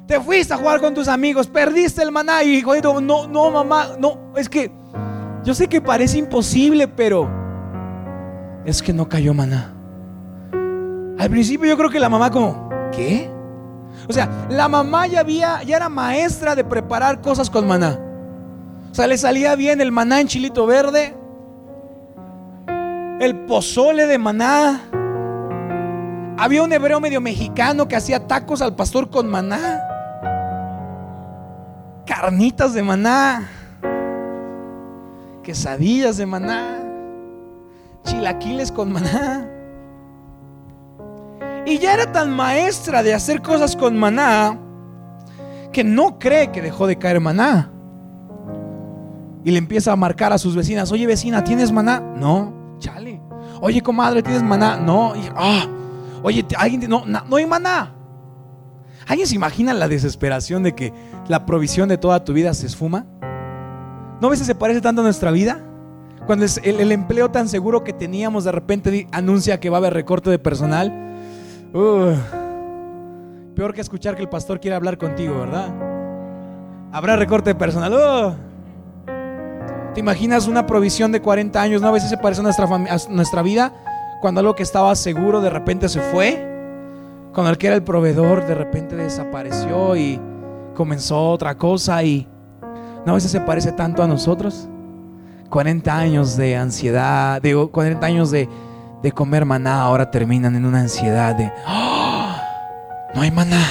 Te 0.08 0.22
fuiste 0.22 0.54
a 0.54 0.58
jugar 0.58 0.80
con 0.80 0.94
tus 0.94 1.10
amigos, 1.10 1.48
perdiste 1.48 2.02
el 2.02 2.14
maná 2.14 2.42
y 2.42 2.62
Juanito, 2.62 3.02
no, 3.02 3.28
no, 3.28 3.52
mamá, 3.52 3.90
no, 4.00 4.32
es 4.38 4.48
que 4.48 4.72
yo 5.44 5.54
sé 5.54 5.68
que 5.68 5.82
parece 5.82 6.18
imposible, 6.18 6.88
pero 6.88 7.30
es 8.64 8.82
que 8.82 8.94
no 8.94 9.10
cayó 9.10 9.34
maná. 9.34 9.74
Al 11.20 11.30
principio 11.30 11.68
yo 11.68 11.78
creo 11.78 11.90
que 11.90 12.00
la 12.00 12.08
mamá 12.08 12.32
como, 12.32 12.70
¿qué? 12.94 13.30
O 14.08 14.14
sea, 14.14 14.48
la 14.50 14.70
mamá 14.70 15.08
ya 15.08 15.20
había, 15.20 15.62
ya 15.64 15.76
era 15.76 15.90
maestra 15.90 16.56
de 16.56 16.64
preparar 16.64 17.20
cosas 17.20 17.50
con 17.50 17.68
maná. 17.68 18.00
O 18.90 18.96
sea, 18.96 19.08
le 19.08 19.18
salía 19.18 19.56
bien 19.56 19.82
el 19.82 19.92
maná 19.92 20.22
en 20.22 20.28
chilito 20.28 20.66
verde, 20.66 21.18
el 23.20 23.36
pozole 23.46 24.08
de 24.08 24.18
maná. 24.18 24.84
Había 26.38 26.64
un 26.64 26.72
hebreo 26.72 27.02
medio 27.02 27.20
mexicano 27.20 27.90
que 27.90 27.98
hacía 27.98 28.26
tacos 28.26 28.62
al 28.62 28.74
pastor 28.74 29.10
con 29.10 29.28
maná 29.28 29.87
carnitas 32.08 32.74
de 32.74 32.82
maná, 32.82 33.48
quesadillas 35.44 36.18
de 36.18 36.26
maná, 36.26 36.80
chilaquiles 38.06 38.72
con 38.72 38.92
maná. 38.92 39.46
Y 41.66 41.78
ya 41.80 41.94
era 41.94 42.12
tan 42.12 42.32
maestra 42.32 43.04
de 43.04 43.14
hacer 43.14 43.42
cosas 43.42 43.76
con 43.76 43.98
maná 43.98 44.58
que 45.74 45.84
no 45.84 46.18
cree 46.18 46.50
que 46.50 46.62
dejó 46.62 46.88
de 46.88 46.98
caer 46.98 47.20
maná. 47.20 47.70
Y 49.44 49.52
le 49.52 49.58
empieza 49.58 49.92
a 49.92 49.96
marcar 49.96 50.32
a 50.32 50.38
sus 50.38 50.56
vecinas, 50.56 50.92
oye 50.92 51.06
vecina, 51.06 51.44
¿tienes 51.44 51.72
maná? 51.72 52.00
No, 52.00 52.54
chale. 52.80 53.22
Oye 53.60 53.82
comadre, 53.82 54.24
¿tienes 54.24 54.44
maná? 54.44 54.78
No. 54.78 55.14
Ah, 55.36 55.66
oye, 56.24 56.46
¿alguien? 56.58 56.90
No, 56.90 57.04
no 57.06 57.36
hay 57.36 57.46
maná. 57.46 57.97
¿Alguien 59.08 59.28
se 59.28 59.36
imagina 59.36 59.74
la 59.74 59.88
desesperación 59.88 60.64
de 60.64 60.76
que 60.76 60.94
la 61.28 61.46
provisión 61.46 61.88
de 61.88 61.98
toda 61.98 62.26
tu 62.26 62.34
vida 62.34 62.54
se 62.54 62.68
esfuma? 62.68 63.06
¿No 64.20 64.30
ves 64.30 64.40
que 64.40 64.46
se 64.46 64.56
parece 64.56 64.82
tanto 64.82 65.02
a 65.02 65.04
nuestra 65.04 65.32
vida? 65.32 65.64
Cuando 66.26 66.46
el, 66.64 66.92
empleo 66.92 67.32
tan 67.32 67.48
seguro 67.48 67.86
que 67.86 67.94
teníamos 67.94 68.44
de 68.44 68.52
repente 68.52 69.08
anuncia 69.14 69.62
que 69.62 69.70
va 69.70 69.78
a 69.78 69.80
haber 69.80 69.94
recorte 69.94 70.30
de 70.30 70.40
personal. 70.40 70.92
peor 73.56 73.74
que 73.74 73.80
escuchar 73.80 74.18
que 74.18 74.24
el 74.24 74.30
pastor 74.30 74.60
quiere 74.60 74.76
hablar 74.76 74.98
contigo, 74.98 75.40
¿verdad? 75.40 75.74
Habrá 76.92 77.16
recorte 77.16 77.52
de 77.52 77.56
personal. 77.56 78.38
¿Te 79.94 80.02
imaginas 80.02 80.48
una 80.48 80.68
provisión 80.68 81.14
de 81.14 81.22
40 81.22 81.62
años? 81.62 81.82
¿No 81.82 81.88
a 81.88 81.92
veces 81.92 82.10
se 82.10 82.18
parece 82.18 82.42
a 82.42 82.44
nuestra, 82.44 82.66
a 82.66 82.98
nuestra 83.10 83.42
vida? 83.42 83.74
Cuando 84.20 84.42
algo 84.42 84.54
que 84.54 84.64
estaba 84.64 84.94
seguro 84.96 85.40
de 85.40 85.50
repente 85.50 85.88
se 85.88 86.02
fue. 86.02 86.57
Cuando 87.38 87.52
el 87.52 87.60
que 87.60 87.68
era 87.68 87.76
el 87.76 87.84
proveedor 87.84 88.48
de 88.48 88.56
repente 88.56 88.96
desapareció 88.96 89.96
y 89.96 90.20
comenzó 90.74 91.30
otra 91.30 91.56
cosa 91.56 92.02
y 92.02 92.28
no 93.06 93.12
a 93.12 93.14
veces 93.14 93.30
se 93.30 93.40
parece 93.42 93.72
tanto 93.74 94.02
a 94.02 94.08
nosotros. 94.08 94.68
40 95.52 95.96
años 95.96 96.36
de 96.36 96.56
ansiedad, 96.56 97.40
digo, 97.40 97.72
40 97.72 98.04
años 98.08 98.32
de, 98.32 98.50
de 99.04 99.12
comer 99.12 99.46
maná 99.46 99.84
ahora 99.84 100.10
terminan 100.10 100.56
en 100.56 100.66
una 100.66 100.80
ansiedad 100.80 101.36
de, 101.36 101.54
¡Ah! 101.68 102.42
no 103.14 103.22
hay 103.22 103.30
maná. 103.30 103.64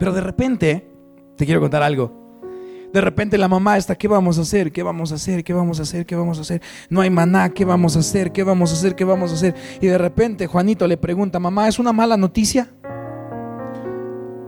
Pero 0.00 0.12
de 0.12 0.20
repente, 0.20 0.90
te 1.36 1.46
quiero 1.46 1.60
contar 1.60 1.84
algo. 1.84 2.27
De 2.92 3.00
repente 3.02 3.36
la 3.36 3.48
mamá 3.48 3.76
está, 3.76 3.94
¿qué 3.94 4.08
vamos 4.08 4.38
a 4.38 4.42
hacer? 4.42 4.72
¿Qué 4.72 4.82
vamos 4.82 5.12
a 5.12 5.16
hacer? 5.16 5.44
¿Qué 5.44 5.52
vamos 5.52 5.78
a 5.78 5.82
hacer? 5.82 6.06
¿Qué 6.06 6.16
vamos 6.16 6.38
a 6.38 6.40
hacer? 6.40 6.62
No 6.88 7.02
hay 7.02 7.10
maná, 7.10 7.50
¿qué 7.50 7.64
vamos 7.64 7.96
a 7.96 7.98
hacer? 7.98 8.32
¿Qué 8.32 8.42
vamos 8.42 8.70
a 8.70 8.74
hacer? 8.74 8.94
¿Qué 8.94 9.04
vamos 9.04 9.30
a 9.30 9.34
hacer? 9.34 9.54
Y 9.80 9.86
de 9.88 9.98
repente 9.98 10.46
Juanito 10.46 10.86
le 10.86 10.96
pregunta, 10.96 11.38
mamá, 11.38 11.68
¿es 11.68 11.78
una 11.78 11.92
mala 11.92 12.16
noticia? 12.16 12.68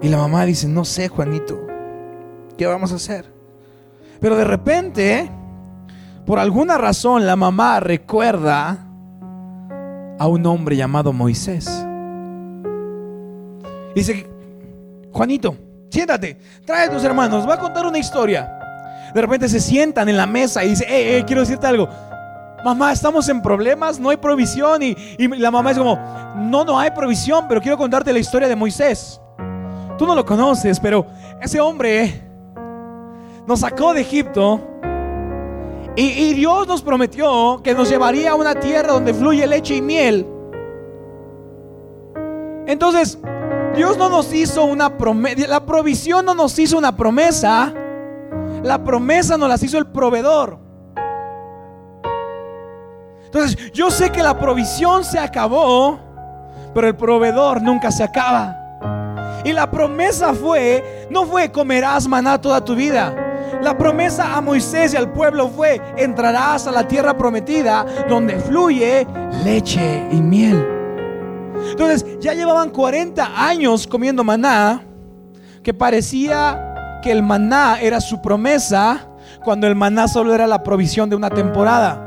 Y 0.00 0.08
la 0.08 0.16
mamá 0.16 0.46
dice, 0.46 0.66
no 0.68 0.86
sé, 0.86 1.08
Juanito, 1.08 1.60
¿qué 2.56 2.66
vamos 2.66 2.92
a 2.92 2.94
hacer? 2.94 3.30
Pero 4.20 4.36
de 4.36 4.44
repente, 4.44 5.30
por 6.24 6.38
alguna 6.38 6.78
razón, 6.78 7.26
la 7.26 7.36
mamá 7.36 7.80
recuerda 7.80 8.86
a 10.18 10.26
un 10.26 10.46
hombre 10.46 10.76
llamado 10.76 11.12
Moisés. 11.12 11.66
Dice, 13.94 14.26
Juanito, 15.12 15.56
siéntate, 15.90 16.38
trae 16.64 16.86
a 16.86 16.90
tus 16.90 17.04
hermanos, 17.04 17.48
va 17.48 17.54
a 17.54 17.58
contar 17.58 17.86
una 17.86 17.98
historia. 17.98 18.56
De 19.14 19.20
repente 19.20 19.48
se 19.48 19.60
sientan 19.60 20.08
en 20.08 20.16
la 20.16 20.26
mesa 20.26 20.64
y 20.64 20.70
dice, 20.70 20.86
eh, 20.88 21.24
quiero 21.26 21.42
decirte 21.42 21.66
algo. 21.66 21.88
Mamá, 22.64 22.92
estamos 22.92 23.28
en 23.28 23.42
problemas, 23.42 23.98
no 23.98 24.10
hay 24.10 24.16
provisión. 24.16 24.82
Y, 24.82 24.96
y 25.18 25.28
la 25.28 25.50
mamá 25.50 25.72
es 25.72 25.78
como, 25.78 25.96
no, 26.36 26.64
no 26.64 26.78
hay 26.78 26.90
provisión, 26.90 27.46
pero 27.48 27.60
quiero 27.60 27.76
contarte 27.76 28.12
la 28.12 28.18
historia 28.18 28.48
de 28.48 28.56
Moisés. 28.56 29.20
Tú 29.98 30.06
no 30.06 30.14
lo 30.14 30.24
conoces, 30.24 30.78
pero 30.78 31.06
ese 31.40 31.60
hombre 31.60 32.22
nos 33.46 33.60
sacó 33.60 33.92
de 33.92 34.02
Egipto 34.02 34.60
y, 35.96 36.34
Dios 36.34 36.66
nos 36.66 36.82
prometió 36.82 37.60
que 37.62 37.74
nos 37.74 37.90
llevaría 37.90 38.30
a 38.30 38.34
una 38.34 38.54
tierra 38.54 38.92
donde 38.92 39.12
fluye 39.12 39.46
leche 39.46 39.76
y 39.76 39.82
miel. 39.82 40.26
Entonces, 42.66 43.18
Dios 43.80 43.96
no 43.96 44.10
nos 44.10 44.30
hizo 44.34 44.66
una 44.66 44.98
promesa, 44.98 45.48
la 45.48 45.64
provisión 45.64 46.26
no 46.26 46.34
nos 46.34 46.58
hizo 46.58 46.76
una 46.76 46.94
promesa, 46.94 47.72
la 48.62 48.84
promesa 48.84 49.38
nos 49.38 49.48
las 49.48 49.62
hizo 49.62 49.78
el 49.78 49.86
proveedor. 49.86 50.58
Entonces, 53.24 53.72
yo 53.72 53.90
sé 53.90 54.12
que 54.12 54.22
la 54.22 54.38
provisión 54.38 55.02
se 55.02 55.18
acabó, 55.18 55.98
pero 56.74 56.88
el 56.88 56.94
proveedor 56.94 57.62
nunca 57.62 57.90
se 57.90 58.04
acaba. 58.04 59.40
Y 59.46 59.52
la 59.54 59.70
promesa 59.70 60.34
fue, 60.34 61.06
no 61.08 61.24
fue 61.24 61.50
comerás 61.50 62.06
maná 62.06 62.38
toda 62.38 62.62
tu 62.62 62.74
vida. 62.74 63.16
La 63.62 63.78
promesa 63.78 64.36
a 64.36 64.42
Moisés 64.42 64.92
y 64.92 64.98
al 64.98 65.10
pueblo 65.10 65.48
fue, 65.48 65.80
entrarás 65.96 66.66
a 66.66 66.70
la 66.70 66.86
tierra 66.86 67.16
prometida 67.16 67.86
donde 68.10 68.38
fluye 68.40 69.06
leche 69.42 70.06
y 70.12 70.20
miel. 70.20 70.79
Entonces 71.70 72.04
ya 72.20 72.34
llevaban 72.34 72.70
40 72.70 73.46
años 73.48 73.86
comiendo 73.86 74.24
maná, 74.24 74.84
que 75.62 75.74
parecía 75.74 77.00
que 77.02 77.10
el 77.10 77.22
maná 77.22 77.80
era 77.80 78.00
su 78.00 78.20
promesa, 78.20 79.08
cuando 79.44 79.66
el 79.66 79.74
maná 79.74 80.08
solo 80.08 80.34
era 80.34 80.46
la 80.46 80.62
provisión 80.62 81.08
de 81.08 81.16
una 81.16 81.30
temporada. 81.30 82.06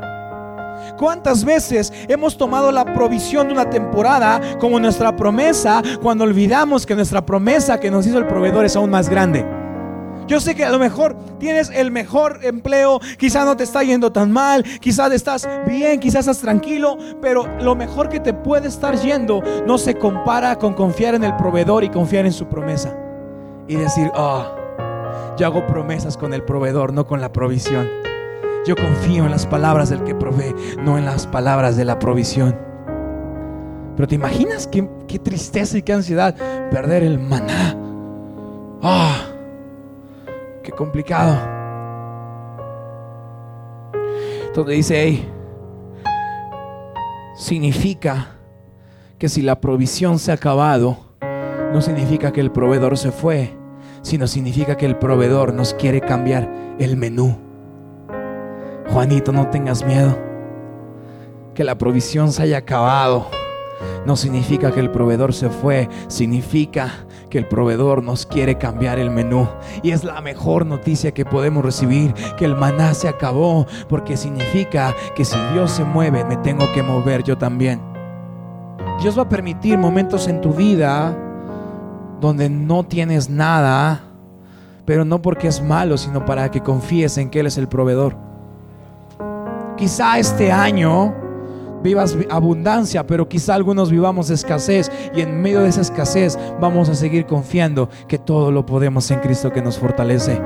¿Cuántas 0.97 1.43
veces 1.43 1.91
hemos 2.07 2.37
tomado 2.37 2.71
la 2.71 2.85
provisión 2.93 3.47
de 3.47 3.53
una 3.53 3.69
temporada 3.69 4.39
como 4.59 4.79
nuestra 4.79 5.15
promesa 5.15 5.81
cuando 6.01 6.23
olvidamos 6.23 6.85
que 6.85 6.95
nuestra 6.95 7.25
promesa 7.25 7.79
que 7.79 7.89
nos 7.89 8.05
hizo 8.05 8.17
el 8.17 8.27
proveedor 8.27 8.65
es 8.65 8.75
aún 8.75 8.89
más 8.89 9.09
grande? 9.09 9.62
Yo 10.27 10.39
sé 10.39 10.55
que 10.55 10.63
a 10.63 10.71
lo 10.71 10.79
mejor 10.79 11.15
tienes 11.39 11.69
el 11.69 11.91
mejor 11.91 12.39
empleo, 12.43 12.99
quizás 13.17 13.45
no 13.45 13.57
te 13.57 13.63
está 13.63 13.83
yendo 13.83 14.11
tan 14.11 14.31
mal, 14.31 14.63
quizás 14.79 15.11
estás 15.11 15.47
bien, 15.67 15.99
quizás 15.99 16.21
estás 16.21 16.39
tranquilo, 16.39 16.97
pero 17.21 17.47
lo 17.59 17.75
mejor 17.75 18.09
que 18.09 18.19
te 18.19 18.33
puede 18.33 18.67
estar 18.67 18.95
yendo 18.95 19.41
no 19.65 19.77
se 19.77 19.95
compara 19.95 20.57
con 20.57 20.73
confiar 20.73 21.15
en 21.15 21.23
el 21.23 21.35
proveedor 21.35 21.83
y 21.83 21.89
confiar 21.89 22.25
en 22.25 22.33
su 22.33 22.47
promesa. 22.47 22.97
Y 23.67 23.75
decir, 23.75 24.11
oh, 24.15 24.45
yo 25.37 25.45
hago 25.45 25.65
promesas 25.65 26.17
con 26.17 26.33
el 26.33 26.43
proveedor, 26.43 26.93
no 26.93 27.07
con 27.07 27.21
la 27.21 27.31
provisión. 27.31 27.89
Yo 28.65 28.75
confío 28.75 29.25
en 29.25 29.31
las 29.31 29.45
palabras 29.45 29.89
del 29.89 30.03
que 30.03 30.15
provee, 30.15 30.55
no 30.81 30.97
en 30.97 31.05
las 31.05 31.27
palabras 31.27 31.75
de 31.75 31.85
la 31.85 31.99
provisión. 31.99 32.57
Pero 33.95 34.07
te 34.07 34.15
imaginas 34.15 34.67
qué, 34.67 34.87
tristeza 35.19 35.77
y 35.77 35.81
qué 35.81 35.93
ansiedad 35.93 36.35
perder 36.71 37.03
el 37.03 37.19
maná. 37.19 37.77
Ah. 38.81 39.32
Complicado. 40.75 41.37
Entonces 44.47 44.75
dice, 44.75 45.01
hey, 45.01 45.29
significa 47.35 48.37
que 49.17 49.29
si 49.29 49.41
la 49.41 49.59
provisión 49.59 50.19
se 50.19 50.31
ha 50.31 50.35
acabado, 50.35 50.97
no 51.71 51.81
significa 51.81 52.31
que 52.31 52.41
el 52.41 52.51
proveedor 52.51 52.97
se 52.97 53.11
fue, 53.11 53.57
sino 54.03 54.27
significa 54.27 54.77
que 54.77 54.85
el 54.85 54.97
proveedor 54.97 55.53
nos 55.53 55.73
quiere 55.73 56.01
cambiar 56.01 56.51
el 56.77 56.97
menú. 56.97 57.37
Juanito, 58.89 59.31
no 59.31 59.49
tengas 59.49 59.83
miedo. 59.83 60.17
Que 61.55 61.63
la 61.63 61.77
provisión 61.77 62.31
se 62.31 62.43
haya 62.43 62.57
acabado 62.57 63.27
no 64.05 64.15
significa 64.15 64.71
que 64.71 64.79
el 64.79 64.91
proveedor 64.91 65.33
se 65.33 65.49
fue, 65.49 65.89
significa 66.07 67.05
que 67.33 67.39
el 67.39 67.47
proveedor 67.47 68.03
nos 68.03 68.27
quiere 68.27 68.59
cambiar 68.59 68.99
el 68.99 69.09
menú. 69.09 69.47
Y 69.81 69.89
es 69.89 70.03
la 70.03 70.21
mejor 70.21 70.67
noticia 70.67 71.15
que 71.15 71.25
podemos 71.25 71.65
recibir, 71.65 72.13
que 72.37 72.45
el 72.45 72.55
maná 72.55 72.93
se 72.93 73.07
acabó, 73.07 73.65
porque 73.89 74.17
significa 74.17 74.93
que 75.15 75.25
si 75.25 75.35
Dios 75.51 75.71
se 75.71 75.83
mueve, 75.83 76.23
me 76.25 76.37
tengo 76.37 76.71
que 76.73 76.83
mover 76.83 77.23
yo 77.23 77.35
también. 77.35 77.81
Dios 79.01 79.17
va 79.17 79.23
a 79.23 79.29
permitir 79.29 79.79
momentos 79.79 80.27
en 80.27 80.41
tu 80.41 80.53
vida 80.53 81.17
donde 82.21 82.51
no 82.51 82.83
tienes 82.83 83.31
nada, 83.31 84.03
pero 84.85 85.03
no 85.03 85.19
porque 85.19 85.47
es 85.47 85.59
malo, 85.59 85.97
sino 85.97 86.25
para 86.25 86.51
que 86.51 86.61
confíes 86.61 87.17
en 87.17 87.31
que 87.31 87.39
Él 87.39 87.47
es 87.47 87.57
el 87.57 87.67
proveedor. 87.67 88.15
Quizá 89.75 90.19
este 90.19 90.51
año 90.51 91.15
vivas 91.83 92.17
abundancia, 92.29 93.05
pero 93.05 93.27
quizá 93.27 93.55
algunos 93.55 93.91
vivamos 93.91 94.29
escasez 94.29 94.91
y 95.13 95.21
en 95.21 95.41
medio 95.41 95.61
de 95.61 95.69
esa 95.69 95.81
escasez 95.81 96.39
vamos 96.59 96.89
a 96.89 96.95
seguir 96.95 97.25
confiando 97.25 97.89
que 98.07 98.17
todo 98.17 98.51
lo 98.51 98.65
podemos 98.65 99.09
en 99.11 99.19
Cristo 99.19 99.51
que 99.51 99.61
nos 99.61 99.77
fortalece. 99.77 100.41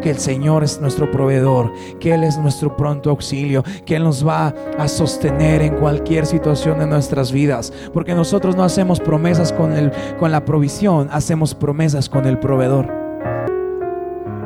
Que 0.00 0.10
el 0.10 0.18
Señor 0.18 0.62
es 0.62 0.80
nuestro 0.80 1.10
proveedor, 1.10 1.72
que 1.98 2.14
Él 2.14 2.22
es 2.22 2.38
nuestro 2.38 2.76
pronto 2.76 3.10
auxilio, 3.10 3.64
que 3.84 3.96
Él 3.96 4.04
nos 4.04 4.26
va 4.26 4.54
a 4.78 4.86
sostener 4.86 5.60
en 5.60 5.74
cualquier 5.74 6.24
situación 6.24 6.78
de 6.78 6.86
nuestras 6.86 7.32
vidas. 7.32 7.72
Porque 7.92 8.14
nosotros 8.14 8.54
no 8.54 8.62
hacemos 8.62 9.00
promesas 9.00 9.52
con, 9.52 9.72
el, 9.72 9.90
con 10.18 10.30
la 10.30 10.44
provisión, 10.44 11.08
hacemos 11.10 11.54
promesas 11.54 12.08
con 12.08 12.26
el 12.26 12.38
proveedor. 12.38 12.92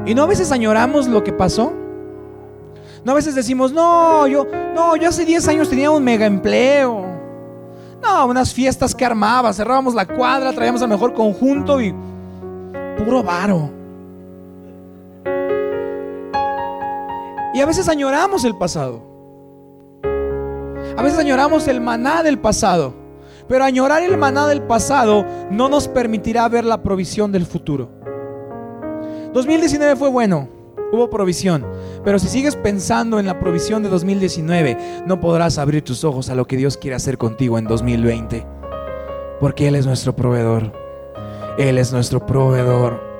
Y 0.06 0.14
no 0.14 0.22
a 0.22 0.26
veces 0.26 0.50
añoramos 0.52 1.06
lo 1.06 1.22
que 1.22 1.32
pasó. 1.32 1.81
No 3.04 3.12
a 3.12 3.14
veces 3.16 3.34
decimos, 3.34 3.72
no, 3.72 4.26
yo, 4.28 4.46
no, 4.74 4.96
yo 4.96 5.08
hace 5.08 5.24
10 5.24 5.48
años 5.48 5.68
tenía 5.68 5.90
un 5.90 6.04
mega 6.04 6.26
empleo. 6.26 7.04
No, 8.00 8.26
unas 8.26 8.52
fiestas 8.52 8.94
que 8.94 9.04
armaba, 9.04 9.52
cerrábamos 9.52 9.94
la 9.94 10.06
cuadra, 10.06 10.52
traíamos 10.52 10.82
el 10.82 10.88
mejor 10.88 11.12
conjunto 11.12 11.80
y 11.80 11.94
puro 12.96 13.22
varo. 13.22 13.70
Y 17.54 17.60
a 17.60 17.66
veces 17.66 17.88
añoramos 17.88 18.44
el 18.44 18.56
pasado. 18.56 19.02
A 20.96 21.02
veces 21.02 21.18
añoramos 21.18 21.66
el 21.68 21.80
maná 21.80 22.22
del 22.22 22.38
pasado. 22.38 22.94
Pero 23.48 23.64
añorar 23.64 24.02
el 24.02 24.16
maná 24.16 24.46
del 24.46 24.62
pasado 24.62 25.26
no 25.50 25.68
nos 25.68 25.88
permitirá 25.88 26.48
ver 26.48 26.64
la 26.64 26.82
provisión 26.82 27.32
del 27.32 27.46
futuro. 27.46 27.90
2019 29.32 29.96
fue 29.96 30.08
bueno 30.08 30.61
hubo 30.92 31.10
provisión. 31.10 31.66
Pero 32.04 32.18
si 32.18 32.28
sigues 32.28 32.54
pensando 32.54 33.18
en 33.18 33.26
la 33.26 33.40
provisión 33.40 33.82
de 33.82 33.88
2019, 33.88 35.02
no 35.06 35.18
podrás 35.18 35.58
abrir 35.58 35.82
tus 35.82 36.04
ojos 36.04 36.28
a 36.28 36.34
lo 36.34 36.46
que 36.46 36.56
Dios 36.56 36.76
quiere 36.76 36.94
hacer 36.94 37.18
contigo 37.18 37.58
en 37.58 37.64
2020. 37.64 38.46
Porque 39.40 39.66
Él 39.66 39.74
es 39.74 39.86
nuestro 39.86 40.14
proveedor. 40.14 40.72
Él 41.58 41.78
es 41.78 41.92
nuestro 41.92 42.24
proveedor. 42.24 43.12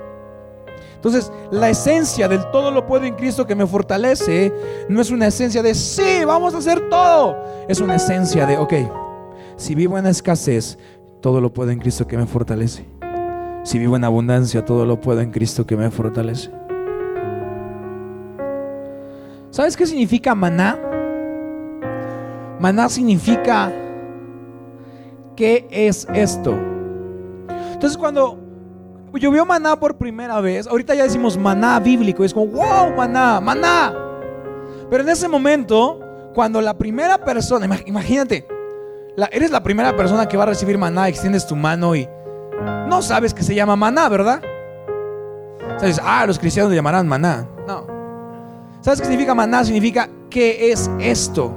Entonces, 0.94 1.32
la 1.50 1.68
esencia 1.68 2.28
del 2.28 2.48
todo 2.52 2.70
lo 2.70 2.87
puedo 2.87 3.04
en 3.04 3.16
Cristo 3.16 3.44
que 3.44 3.56
me 3.56 3.66
fortalece 3.66 4.52
no 4.88 5.00
es 5.00 5.11
una 5.11 5.26
esencia 5.26 5.61
de 5.61 5.74
sí, 5.74 6.24
vamos 6.24 6.54
a 6.54 6.58
hacer 6.58 6.88
todo. 6.88 7.37
Es 7.66 7.80
una 7.80 7.96
esencia 7.96 8.46
de, 8.46 8.56
ok, 8.56 8.74
si 9.56 9.74
vivo 9.74 9.98
en 9.98 10.06
escasez, 10.06 10.78
todo 11.20 11.40
lo 11.40 11.52
puedo 11.52 11.72
en 11.72 11.80
Cristo 11.80 12.06
que 12.06 12.16
me 12.16 12.26
fortalece. 12.26 12.87
Si 13.64 13.78
vivo 13.78 13.96
en 13.96 14.04
abundancia, 14.04 14.64
todo 14.64 14.87
lo 14.87 15.00
puedo 15.00 15.20
en 15.20 15.32
Cristo 15.32 15.66
que 15.66 15.76
me 15.76 15.90
fortalece. 15.90 16.50
¿Sabes 19.53 19.77
qué 19.77 19.85
significa 19.85 20.35
maná? 20.35 20.79
Maná 22.59 22.88
significa, 22.88 23.71
¿qué 25.37 25.69
es 25.71 26.09
esto? 26.15 26.59
Entonces 27.75 27.99
cuando 27.99 28.38
llovió 29.12 29.45
maná 29.45 29.79
por 29.79 29.99
primera 29.99 30.41
vez, 30.41 30.67
ahorita 30.67 30.95
ya 30.95 31.03
decimos 31.03 31.37
maná 31.37 31.79
bíblico, 31.81 32.25
es 32.25 32.33
como, 32.33 32.47
wow, 32.47 32.97
maná, 32.97 33.43
maná. 33.43 33.93
Pero 34.88 35.03
en 35.03 35.11
ese 35.11 35.29
momento, 35.29 36.01
cuando 36.35 36.62
la 36.62 36.79
primera 36.79 37.19
persona, 37.19 37.69
imagínate, 37.85 38.49
eres 39.33 39.51
la 39.51 39.62
primera 39.62 39.95
persona 39.95 40.27
que 40.27 40.38
va 40.38 40.45
a 40.45 40.47
recibir 40.47 40.79
maná, 40.79 41.09
extiendes 41.09 41.47
tu 41.47 41.57
mano 41.57 41.95
y 41.95 42.09
no 42.88 43.03
sabes 43.03 43.35
que 43.35 43.43
se 43.43 43.55
llama 43.55 43.77
maná, 43.77 44.09
¿verdad? 44.09 44.41
Ah, 46.03 46.25
los 46.27 46.38
cristianos 46.38 46.71
le 46.71 46.77
llamarán 46.77 47.07
maná. 47.07 47.47
No. 47.67 47.91
¿Sabes 48.83 49.01
qué 49.01 49.07
significa 49.07 49.35
maná? 49.35 49.64
Significa, 49.64 50.09
¿qué 50.29 50.73
es 50.73 50.90
esto? 50.99 51.57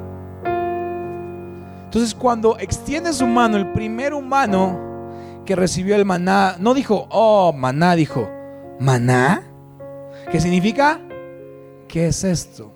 Entonces 1.85 2.13
cuando 2.13 2.57
extiende 2.59 3.11
su 3.13 3.25
mano, 3.25 3.57
el 3.57 3.71
primer 3.71 4.13
humano 4.13 4.79
que 5.43 5.55
recibió 5.55 5.95
el 5.95 6.05
maná, 6.05 6.55
no 6.59 6.75
dijo, 6.75 7.07
oh, 7.09 7.51
maná, 7.51 7.95
dijo, 7.95 8.29
maná. 8.79 9.43
¿Qué 10.31 10.39
significa? 10.39 10.99
¿Qué 11.87 12.07
es 12.07 12.23
esto? 12.23 12.73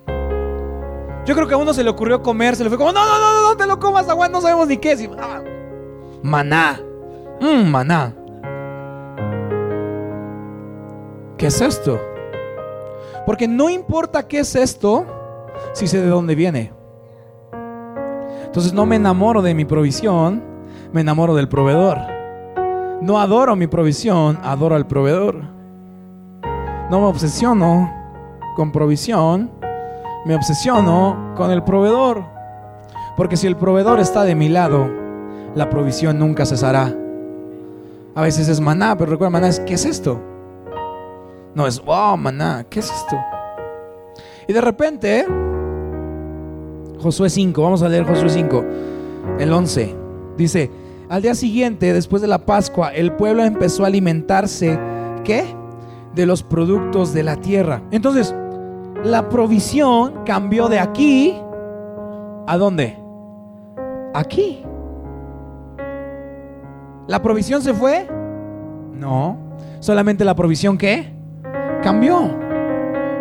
Yo 1.26 1.34
creo 1.34 1.46
que 1.46 1.54
a 1.54 1.58
uno 1.58 1.72
se 1.72 1.84
le 1.84 1.90
ocurrió 1.90 2.20
comer, 2.20 2.56
se 2.56 2.64
le 2.64 2.70
fue 2.70 2.78
como, 2.78 2.92
no, 2.92 3.04
no, 3.04 3.20
no, 3.20 3.42
no, 3.50 3.56
te 3.56 3.66
lo 3.66 3.78
comas, 3.78 4.08
aguanta, 4.08 4.38
no 4.38 4.42
sabemos 4.42 4.66
ni 4.66 4.78
qué 4.78 4.92
es. 4.92 5.08
Ah, 5.16 5.42
maná, 6.22 6.80
mmm, 7.40 7.70
maná. 7.70 8.14
¿qué 11.40 11.46
es 11.46 11.60
esto? 11.60 11.98
Porque 13.26 13.46
no 13.46 13.70
importa 13.70 14.26
qué 14.26 14.40
es 14.40 14.54
esto, 14.54 15.06
si 15.72 15.86
sé 15.86 16.00
de 16.00 16.08
dónde 16.08 16.34
viene. 16.34 16.72
Entonces 18.44 18.72
no 18.72 18.86
me 18.86 18.96
enamoro 18.96 19.42
de 19.42 19.54
mi 19.54 19.64
provisión, 19.64 20.42
me 20.92 21.02
enamoro 21.02 21.34
del 21.34 21.48
proveedor. 21.48 21.98
No 23.00 23.20
adoro 23.20 23.56
mi 23.56 23.66
provisión, 23.66 24.38
adoro 24.42 24.74
al 24.74 24.86
proveedor. 24.86 25.36
No 26.90 27.00
me 27.00 27.06
obsesiono 27.06 27.92
con 28.56 28.72
provisión, 28.72 29.50
me 30.24 30.34
obsesiono 30.34 31.34
con 31.36 31.50
el 31.50 31.62
proveedor. 31.62 32.24
Porque 33.16 33.36
si 33.36 33.46
el 33.46 33.56
proveedor 33.56 34.00
está 34.00 34.24
de 34.24 34.34
mi 34.34 34.48
lado, 34.48 34.88
la 35.54 35.70
provisión 35.70 36.18
nunca 36.18 36.44
cesará. 36.44 36.94
A 38.14 38.22
veces 38.22 38.48
es 38.48 38.60
maná, 38.60 38.96
pero 38.96 39.12
recuerda, 39.12 39.30
maná 39.30 39.48
es, 39.48 39.60
¿qué 39.60 39.74
es 39.74 39.84
esto? 39.84 40.20
No 41.54 41.66
es, 41.66 41.82
wow, 41.84 42.16
maná, 42.16 42.64
¿qué 42.68 42.80
es 42.80 42.90
esto? 42.90 43.16
Y 44.46 44.52
de 44.52 44.60
repente, 44.60 45.26
Josué 47.00 47.30
5, 47.30 47.62
vamos 47.62 47.82
a 47.82 47.88
leer 47.88 48.04
Josué 48.04 48.28
5, 48.28 48.64
el 49.38 49.52
11, 49.52 49.96
dice, 50.36 50.70
al 51.08 51.22
día 51.22 51.34
siguiente, 51.34 51.92
después 51.92 52.22
de 52.22 52.28
la 52.28 52.46
Pascua, 52.46 52.90
el 52.90 53.12
pueblo 53.12 53.42
empezó 53.42 53.84
a 53.84 53.88
alimentarse, 53.88 54.78
¿qué? 55.24 55.44
De 56.14 56.24
los 56.24 56.42
productos 56.42 57.12
de 57.12 57.24
la 57.24 57.36
tierra. 57.36 57.82
Entonces, 57.90 58.34
la 59.02 59.28
provisión 59.28 60.24
cambió 60.24 60.68
de 60.68 60.78
aquí 60.78 61.34
a 62.46 62.56
dónde? 62.56 62.96
Aquí. 64.14 64.62
¿La 67.06 67.22
provisión 67.22 67.62
se 67.62 67.74
fue? 67.74 68.08
No. 68.92 69.36
Solamente 69.80 70.24
la 70.24 70.34
provisión 70.34 70.78
qué? 70.78 71.19
Cambió. 71.82 72.30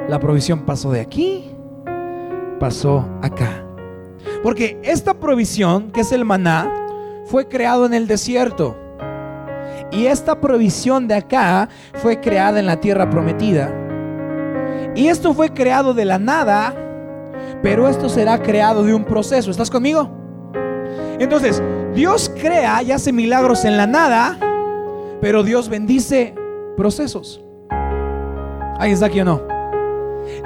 La 0.09 0.19
provisión 0.19 0.65
pasó 0.65 0.91
de 0.91 0.99
aquí, 0.99 1.55
pasó 2.59 3.05
acá. 3.21 3.63
Porque 4.43 4.79
esta 4.83 5.13
provisión, 5.13 5.91
que 5.91 6.01
es 6.01 6.11
el 6.11 6.25
maná, 6.25 6.69
fue 7.25 7.47
creado 7.47 7.85
en 7.85 7.93
el 7.93 8.07
desierto. 8.07 8.75
Y 9.91 10.07
esta 10.07 10.41
provisión 10.41 11.07
de 11.07 11.15
acá 11.15 11.69
fue 11.95 12.19
creada 12.19 12.59
en 12.59 12.65
la 12.65 12.79
tierra 12.79 13.09
prometida. 13.09 13.73
Y 14.95 15.07
esto 15.07 15.33
fue 15.33 15.53
creado 15.53 15.93
de 15.93 16.05
la 16.05 16.19
nada, 16.19 16.73
pero 17.61 17.87
esto 17.87 18.09
será 18.09 18.41
creado 18.41 18.83
de 18.83 18.93
un 18.93 19.05
proceso. 19.05 19.51
¿Estás 19.51 19.69
conmigo? 19.69 20.09
Entonces, 21.19 21.61
Dios 21.93 22.31
crea 22.39 22.83
y 22.83 22.91
hace 22.91 23.13
milagros 23.13 23.63
en 23.63 23.77
la 23.77 23.87
nada, 23.87 24.37
pero 25.21 25.43
Dios 25.43 25.69
bendice 25.69 26.35
procesos. 26.75 27.41
Ahí 28.79 28.93
está 28.93 29.07
aquí 29.07 29.19
o 29.19 29.25
no? 29.25 29.41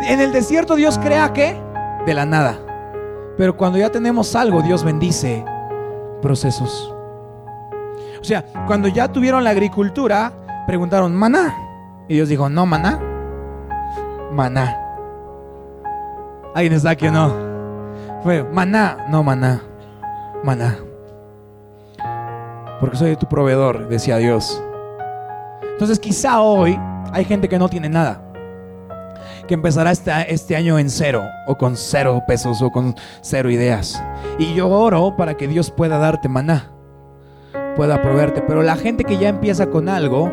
En 0.01 0.19
el 0.19 0.31
desierto 0.33 0.75
Dios 0.75 0.97
crea 0.97 1.31
qué? 1.33 1.55
De 2.05 2.13
la 2.13 2.25
nada. 2.25 2.57
Pero 3.37 3.55
cuando 3.55 3.77
ya 3.77 3.91
tenemos 3.91 4.35
algo, 4.35 4.61
Dios 4.61 4.83
bendice 4.83 5.45
procesos. 6.21 6.93
O 8.19 8.23
sea, 8.23 8.43
cuando 8.65 8.87
ya 8.87 9.07
tuvieron 9.11 9.43
la 9.43 9.51
agricultura, 9.51 10.33
preguntaron, 10.65 11.15
maná. 11.15 11.55
Y 12.07 12.15
Dios 12.15 12.29
dijo, 12.29 12.49
no, 12.49 12.65
maná. 12.65 12.99
Maná. 14.31 14.79
¿Alguien 16.55 16.73
está 16.73 16.91
aquí 16.91 17.07
o 17.07 17.11
no? 17.11 17.33
Fue, 18.23 18.43
maná, 18.43 19.05
no, 19.09 19.23
maná. 19.23 19.61
Maná. 20.43 20.77
Porque 22.79 22.97
soy 22.97 23.15
tu 23.15 23.27
proveedor, 23.27 23.87
decía 23.89 24.17
Dios. 24.17 24.61
Entonces 25.73 25.99
quizá 25.99 26.41
hoy 26.41 26.79
hay 27.13 27.25
gente 27.25 27.47
que 27.47 27.59
no 27.59 27.69
tiene 27.69 27.89
nada. 27.89 28.21
Que 29.47 29.53
empezará 29.53 29.91
este, 29.91 30.11
este 30.33 30.55
año 30.55 30.79
en 30.79 30.89
cero, 30.89 31.23
o 31.47 31.57
con 31.57 31.77
cero 31.77 32.23
pesos, 32.27 32.61
o 32.61 32.71
con 32.71 32.95
cero 33.21 33.51
ideas. 33.51 34.03
Y 34.39 34.53
yo 34.55 34.69
oro 34.69 35.15
para 35.15 35.37
que 35.37 35.47
Dios 35.47 35.69
pueda 35.69 35.97
darte 35.97 36.27
maná, 36.27 36.71
pueda 37.75 38.01
proveerte. 38.01 38.41
Pero 38.41 38.63
la 38.63 38.75
gente 38.75 39.03
que 39.03 39.17
ya 39.17 39.29
empieza 39.29 39.67
con 39.69 39.89
algo, 39.89 40.31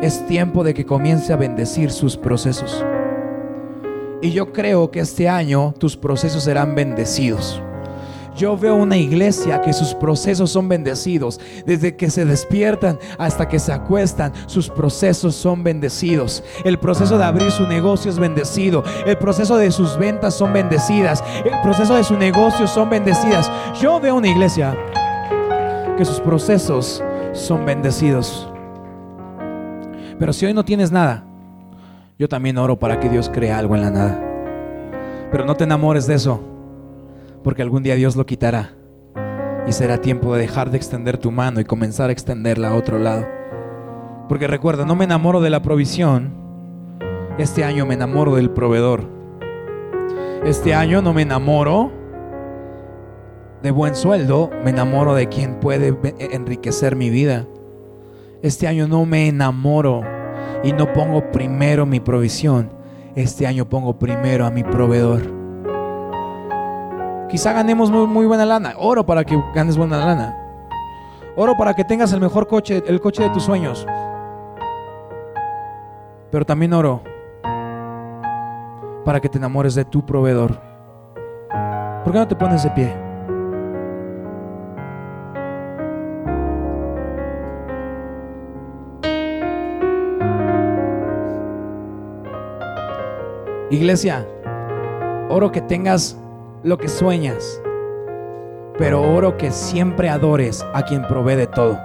es 0.00 0.26
tiempo 0.26 0.64
de 0.64 0.72
que 0.72 0.86
comience 0.86 1.32
a 1.32 1.36
bendecir 1.36 1.90
sus 1.90 2.16
procesos. 2.16 2.84
Y 4.22 4.32
yo 4.32 4.52
creo 4.52 4.90
que 4.90 5.00
este 5.00 5.28
año 5.28 5.74
tus 5.78 5.96
procesos 5.96 6.44
serán 6.44 6.74
bendecidos. 6.74 7.62
Yo 8.36 8.56
veo 8.56 8.76
una 8.76 8.96
iglesia 8.96 9.60
que 9.60 9.72
sus 9.72 9.94
procesos 9.94 10.50
son 10.50 10.68
bendecidos. 10.68 11.40
Desde 11.66 11.96
que 11.96 12.10
se 12.10 12.24
despiertan 12.24 12.98
hasta 13.18 13.48
que 13.48 13.58
se 13.58 13.72
acuestan, 13.72 14.32
sus 14.46 14.68
procesos 14.68 15.34
son 15.34 15.62
bendecidos. 15.64 16.42
El 16.64 16.78
proceso 16.78 17.18
de 17.18 17.24
abrir 17.24 17.50
su 17.50 17.66
negocio 17.66 18.10
es 18.10 18.18
bendecido. 18.18 18.84
El 19.04 19.18
proceso 19.18 19.56
de 19.56 19.70
sus 19.70 19.98
ventas 19.98 20.34
son 20.34 20.52
bendecidas. 20.52 21.24
El 21.44 21.60
proceso 21.62 21.96
de 21.96 22.04
su 22.04 22.16
negocio 22.16 22.66
son 22.66 22.88
bendecidas. 22.88 23.50
Yo 23.80 23.98
veo 24.00 24.14
una 24.14 24.28
iglesia 24.28 24.76
que 25.96 26.04
sus 26.04 26.20
procesos 26.20 27.02
son 27.32 27.64
bendecidos. 27.66 28.48
Pero 30.18 30.32
si 30.32 30.46
hoy 30.46 30.54
no 30.54 30.64
tienes 30.64 30.92
nada, 30.92 31.24
yo 32.18 32.28
también 32.28 32.58
oro 32.58 32.78
para 32.78 33.00
que 33.00 33.08
Dios 33.08 33.30
cree 33.32 33.50
algo 33.50 33.74
en 33.74 33.82
la 33.82 33.90
nada. 33.90 35.28
Pero 35.32 35.44
no 35.44 35.56
te 35.56 35.64
enamores 35.64 36.06
de 36.06 36.14
eso 36.14 36.49
porque 37.42 37.62
algún 37.62 37.82
día 37.82 37.94
Dios 37.94 38.16
lo 38.16 38.26
quitará 38.26 38.76
y 39.66 39.72
será 39.72 39.98
tiempo 39.98 40.34
de 40.34 40.42
dejar 40.42 40.70
de 40.70 40.76
extender 40.76 41.18
tu 41.18 41.30
mano 41.30 41.60
y 41.60 41.64
comenzar 41.64 42.10
a 42.10 42.12
extenderla 42.12 42.70
a 42.70 42.74
otro 42.74 42.98
lado. 42.98 43.26
Porque 44.28 44.46
recuerda, 44.46 44.84
no 44.84 44.96
me 44.96 45.04
enamoro 45.04 45.40
de 45.40 45.50
la 45.50 45.62
provisión, 45.62 46.34
este 47.38 47.64
año 47.64 47.86
me 47.86 47.94
enamoro 47.94 48.34
del 48.36 48.50
proveedor. 48.50 49.08
Este 50.44 50.74
año 50.74 51.02
no 51.02 51.12
me 51.12 51.22
enamoro 51.22 51.90
de 53.62 53.70
buen 53.70 53.94
sueldo, 53.94 54.50
me 54.64 54.70
enamoro 54.70 55.14
de 55.14 55.28
quien 55.28 55.60
puede 55.60 55.96
enriquecer 56.18 56.96
mi 56.96 57.10
vida. 57.10 57.46
Este 58.42 58.66
año 58.66 58.88
no 58.88 59.04
me 59.04 59.28
enamoro 59.28 60.02
y 60.62 60.72
no 60.72 60.92
pongo 60.92 61.30
primero 61.30 61.86
mi 61.86 62.00
provisión. 62.00 62.72
Este 63.14 63.46
año 63.46 63.68
pongo 63.68 63.98
primero 63.98 64.46
a 64.46 64.50
mi 64.50 64.62
proveedor. 64.62 65.39
Quizá 67.30 67.52
ganemos 67.52 67.90
muy, 67.90 68.26
buena 68.26 68.44
lana. 68.44 68.74
Oro 68.76 69.06
para 69.06 69.24
que 69.24 69.40
ganes 69.54 69.76
buena 69.76 70.04
lana. 70.04 70.36
Oro 71.36 71.56
para 71.56 71.74
que 71.74 71.84
tengas 71.84 72.12
el 72.12 72.20
mejor 72.20 72.48
coche, 72.48 72.82
el 72.86 73.00
coche 73.00 73.22
de 73.22 73.30
tus 73.30 73.44
sueños. 73.44 73.86
Pero 76.32 76.44
también 76.44 76.72
oro 76.72 77.02
para 79.04 79.20
que 79.20 79.28
te 79.28 79.38
enamores 79.38 79.76
de 79.76 79.84
tu 79.84 80.04
proveedor. 80.04 80.60
¿Por 82.02 82.12
qué 82.12 82.18
no 82.18 82.26
te 82.26 82.34
pones 82.34 82.64
de 82.64 82.70
pie? 82.70 82.96
Iglesia, 93.70 94.26
oro 95.28 95.52
que 95.52 95.60
tengas 95.60 96.16
lo 96.62 96.76
que 96.76 96.88
sueñas, 96.88 97.60
pero 98.76 99.02
oro 99.02 99.36
que 99.36 99.50
siempre 99.50 100.08
adores 100.10 100.64
a 100.74 100.82
quien 100.82 101.06
provee 101.06 101.36
de 101.36 101.46
todo. 101.46 101.78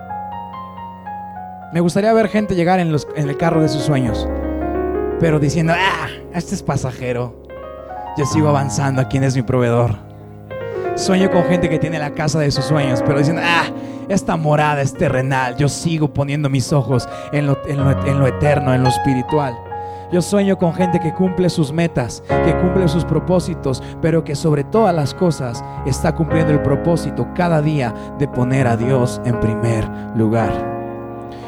Me 1.74 1.80
gustaría 1.80 2.12
ver 2.14 2.28
gente 2.28 2.56
llegar 2.56 2.80
en, 2.80 2.92
los, 2.92 3.08
en 3.16 3.30
el 3.30 3.38
carro 3.38 3.62
de 3.62 3.70
sus 3.70 3.84
sueños, 3.84 4.28
pero 5.20 5.40
diciendo, 5.40 5.74
ah, 5.76 6.08
este 6.34 6.56
es 6.56 6.64
pasajero. 6.64 7.44
Yo 8.18 8.26
sigo 8.26 8.50
avanzando 8.50 9.02
a 9.02 9.08
quien 9.08 9.24
es 9.24 9.36
mi 9.36 9.42
proveedor. 9.42 9.96
Sueño 10.96 11.30
con 11.30 11.44
gente 11.46 11.70
que 11.70 11.80
tiene 11.80 12.00
la 12.00 12.12
casa 12.12 12.40
de 12.40 12.52
sus 12.52 12.66
sueños, 12.66 13.02
pero 13.06 13.18
diciendo, 13.18 13.42
ah, 13.44 13.66
esta 14.08 14.38
morada 14.38 14.82
es 14.82 14.94
terrenal. 14.94 15.58
Yo 15.58 15.68
sigo 15.68 16.14
poniendo 16.14 16.50
mis 16.50 16.72
ojos 16.72 17.08
en 17.32 17.48
lo, 17.48 17.58
en 17.68 18.20
lo 18.20 18.28
eterno, 18.28 18.74
en 18.74 18.84
lo 18.84 18.90
espiritual. 18.90 19.58
Yo 20.16 20.22
sueño 20.22 20.58
con 20.58 20.74
gente 20.74 20.98
que 21.02 21.14
cumple 21.14 21.50
sus 21.50 21.74
metas, 21.74 22.24
que 22.46 22.58
cumple 22.62 22.88
sus 22.88 23.04
propósitos, 23.04 23.84
pero 24.02 24.24
que 24.24 24.34
sobre 24.34 24.64
todas 24.64 24.96
las 24.96 25.14
cosas 25.14 25.62
está 25.86 26.16
cumpliendo 26.16 26.54
el 26.54 26.62
propósito 26.62 27.28
cada 27.36 27.62
día 27.62 27.94
de 28.18 28.26
poner 28.26 28.66
a 28.66 28.78
Dios 28.78 29.20
en 29.26 29.38
primer 29.42 29.86
lugar. 30.16 30.54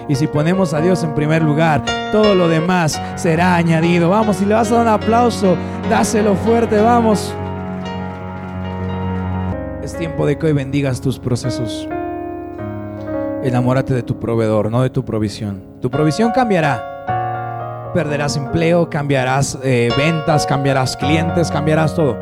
Y 0.10 0.16
si 0.16 0.28
ponemos 0.28 0.74
a 0.74 0.82
Dios 0.82 1.02
en 1.06 1.16
primer 1.16 1.44
lugar, 1.44 1.82
todo 2.12 2.36
lo 2.36 2.50
demás 2.50 3.02
será 3.16 3.56
añadido. 3.56 4.10
Vamos, 4.10 4.36
si 4.36 4.46
le 4.46 4.56
vas 4.56 4.70
a 4.70 4.76
dar 4.76 4.82
un 4.82 4.90
aplauso, 4.90 5.56
dáselo 5.90 6.36
fuerte, 6.36 6.78
vamos. 6.82 7.34
Es 9.82 9.96
tiempo 9.96 10.26
de 10.26 10.38
que 10.38 10.48
hoy 10.48 10.52
bendigas 10.52 11.00
tus 11.00 11.18
procesos. 11.20 11.88
Enamórate 13.44 13.94
de 13.94 14.04
tu 14.04 14.20
proveedor, 14.20 14.70
no 14.70 14.82
de 14.82 14.90
tu 14.90 15.06
provisión. 15.06 15.64
Tu 15.80 15.90
provisión 15.90 16.32
cambiará 16.36 16.97
perderás 17.98 18.38
empleo, 18.38 18.92
cambiarás 18.92 19.58
eh, 19.64 19.90
ventas, 19.98 20.46
cambiarás 20.46 20.96
clientes, 20.96 21.50
cambiarás 21.50 21.96
todo. 21.96 22.20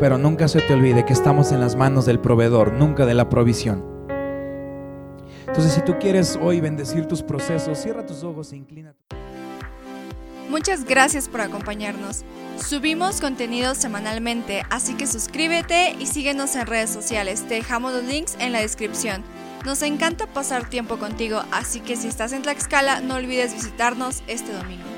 Pero 0.00 0.18
nunca 0.18 0.48
se 0.48 0.60
te 0.60 0.74
olvide 0.74 1.04
que 1.04 1.12
estamos 1.12 1.52
en 1.52 1.60
las 1.60 1.76
manos 1.76 2.06
del 2.06 2.18
proveedor, 2.18 2.72
nunca 2.72 3.06
de 3.06 3.14
la 3.14 3.28
provisión. 3.28 3.84
Entonces, 5.46 5.74
si 5.74 5.80
tú 5.82 5.96
quieres 6.00 6.36
hoy 6.42 6.60
bendecir 6.60 7.06
tus 7.06 7.22
procesos, 7.22 7.78
cierra 7.78 8.04
tus 8.04 8.24
ojos 8.24 8.50
e 8.50 8.56
inclina. 8.56 8.96
Muchas 10.50 10.84
gracias 10.84 11.28
por 11.28 11.40
acompañarnos. 11.40 12.24
Subimos 12.56 13.20
contenido 13.20 13.76
semanalmente, 13.76 14.64
así 14.70 14.94
que 14.94 15.06
suscríbete 15.06 15.94
y 16.00 16.06
síguenos 16.06 16.56
en 16.56 16.66
redes 16.66 16.90
sociales. 16.90 17.44
Te 17.46 17.54
dejamos 17.54 17.92
los 17.92 18.02
links 18.02 18.36
en 18.40 18.50
la 18.50 18.58
descripción. 18.58 19.22
Nos 19.64 19.82
encanta 19.82 20.26
pasar 20.26 20.68
tiempo 20.68 20.96
contigo, 20.98 21.44
así 21.52 21.78
que 21.78 21.94
si 21.94 22.08
estás 22.08 22.32
en 22.32 22.42
Tlaxcala 22.42 23.02
no 23.02 23.14
olvides 23.14 23.54
visitarnos 23.54 24.24
este 24.26 24.52
domingo. 24.52 24.95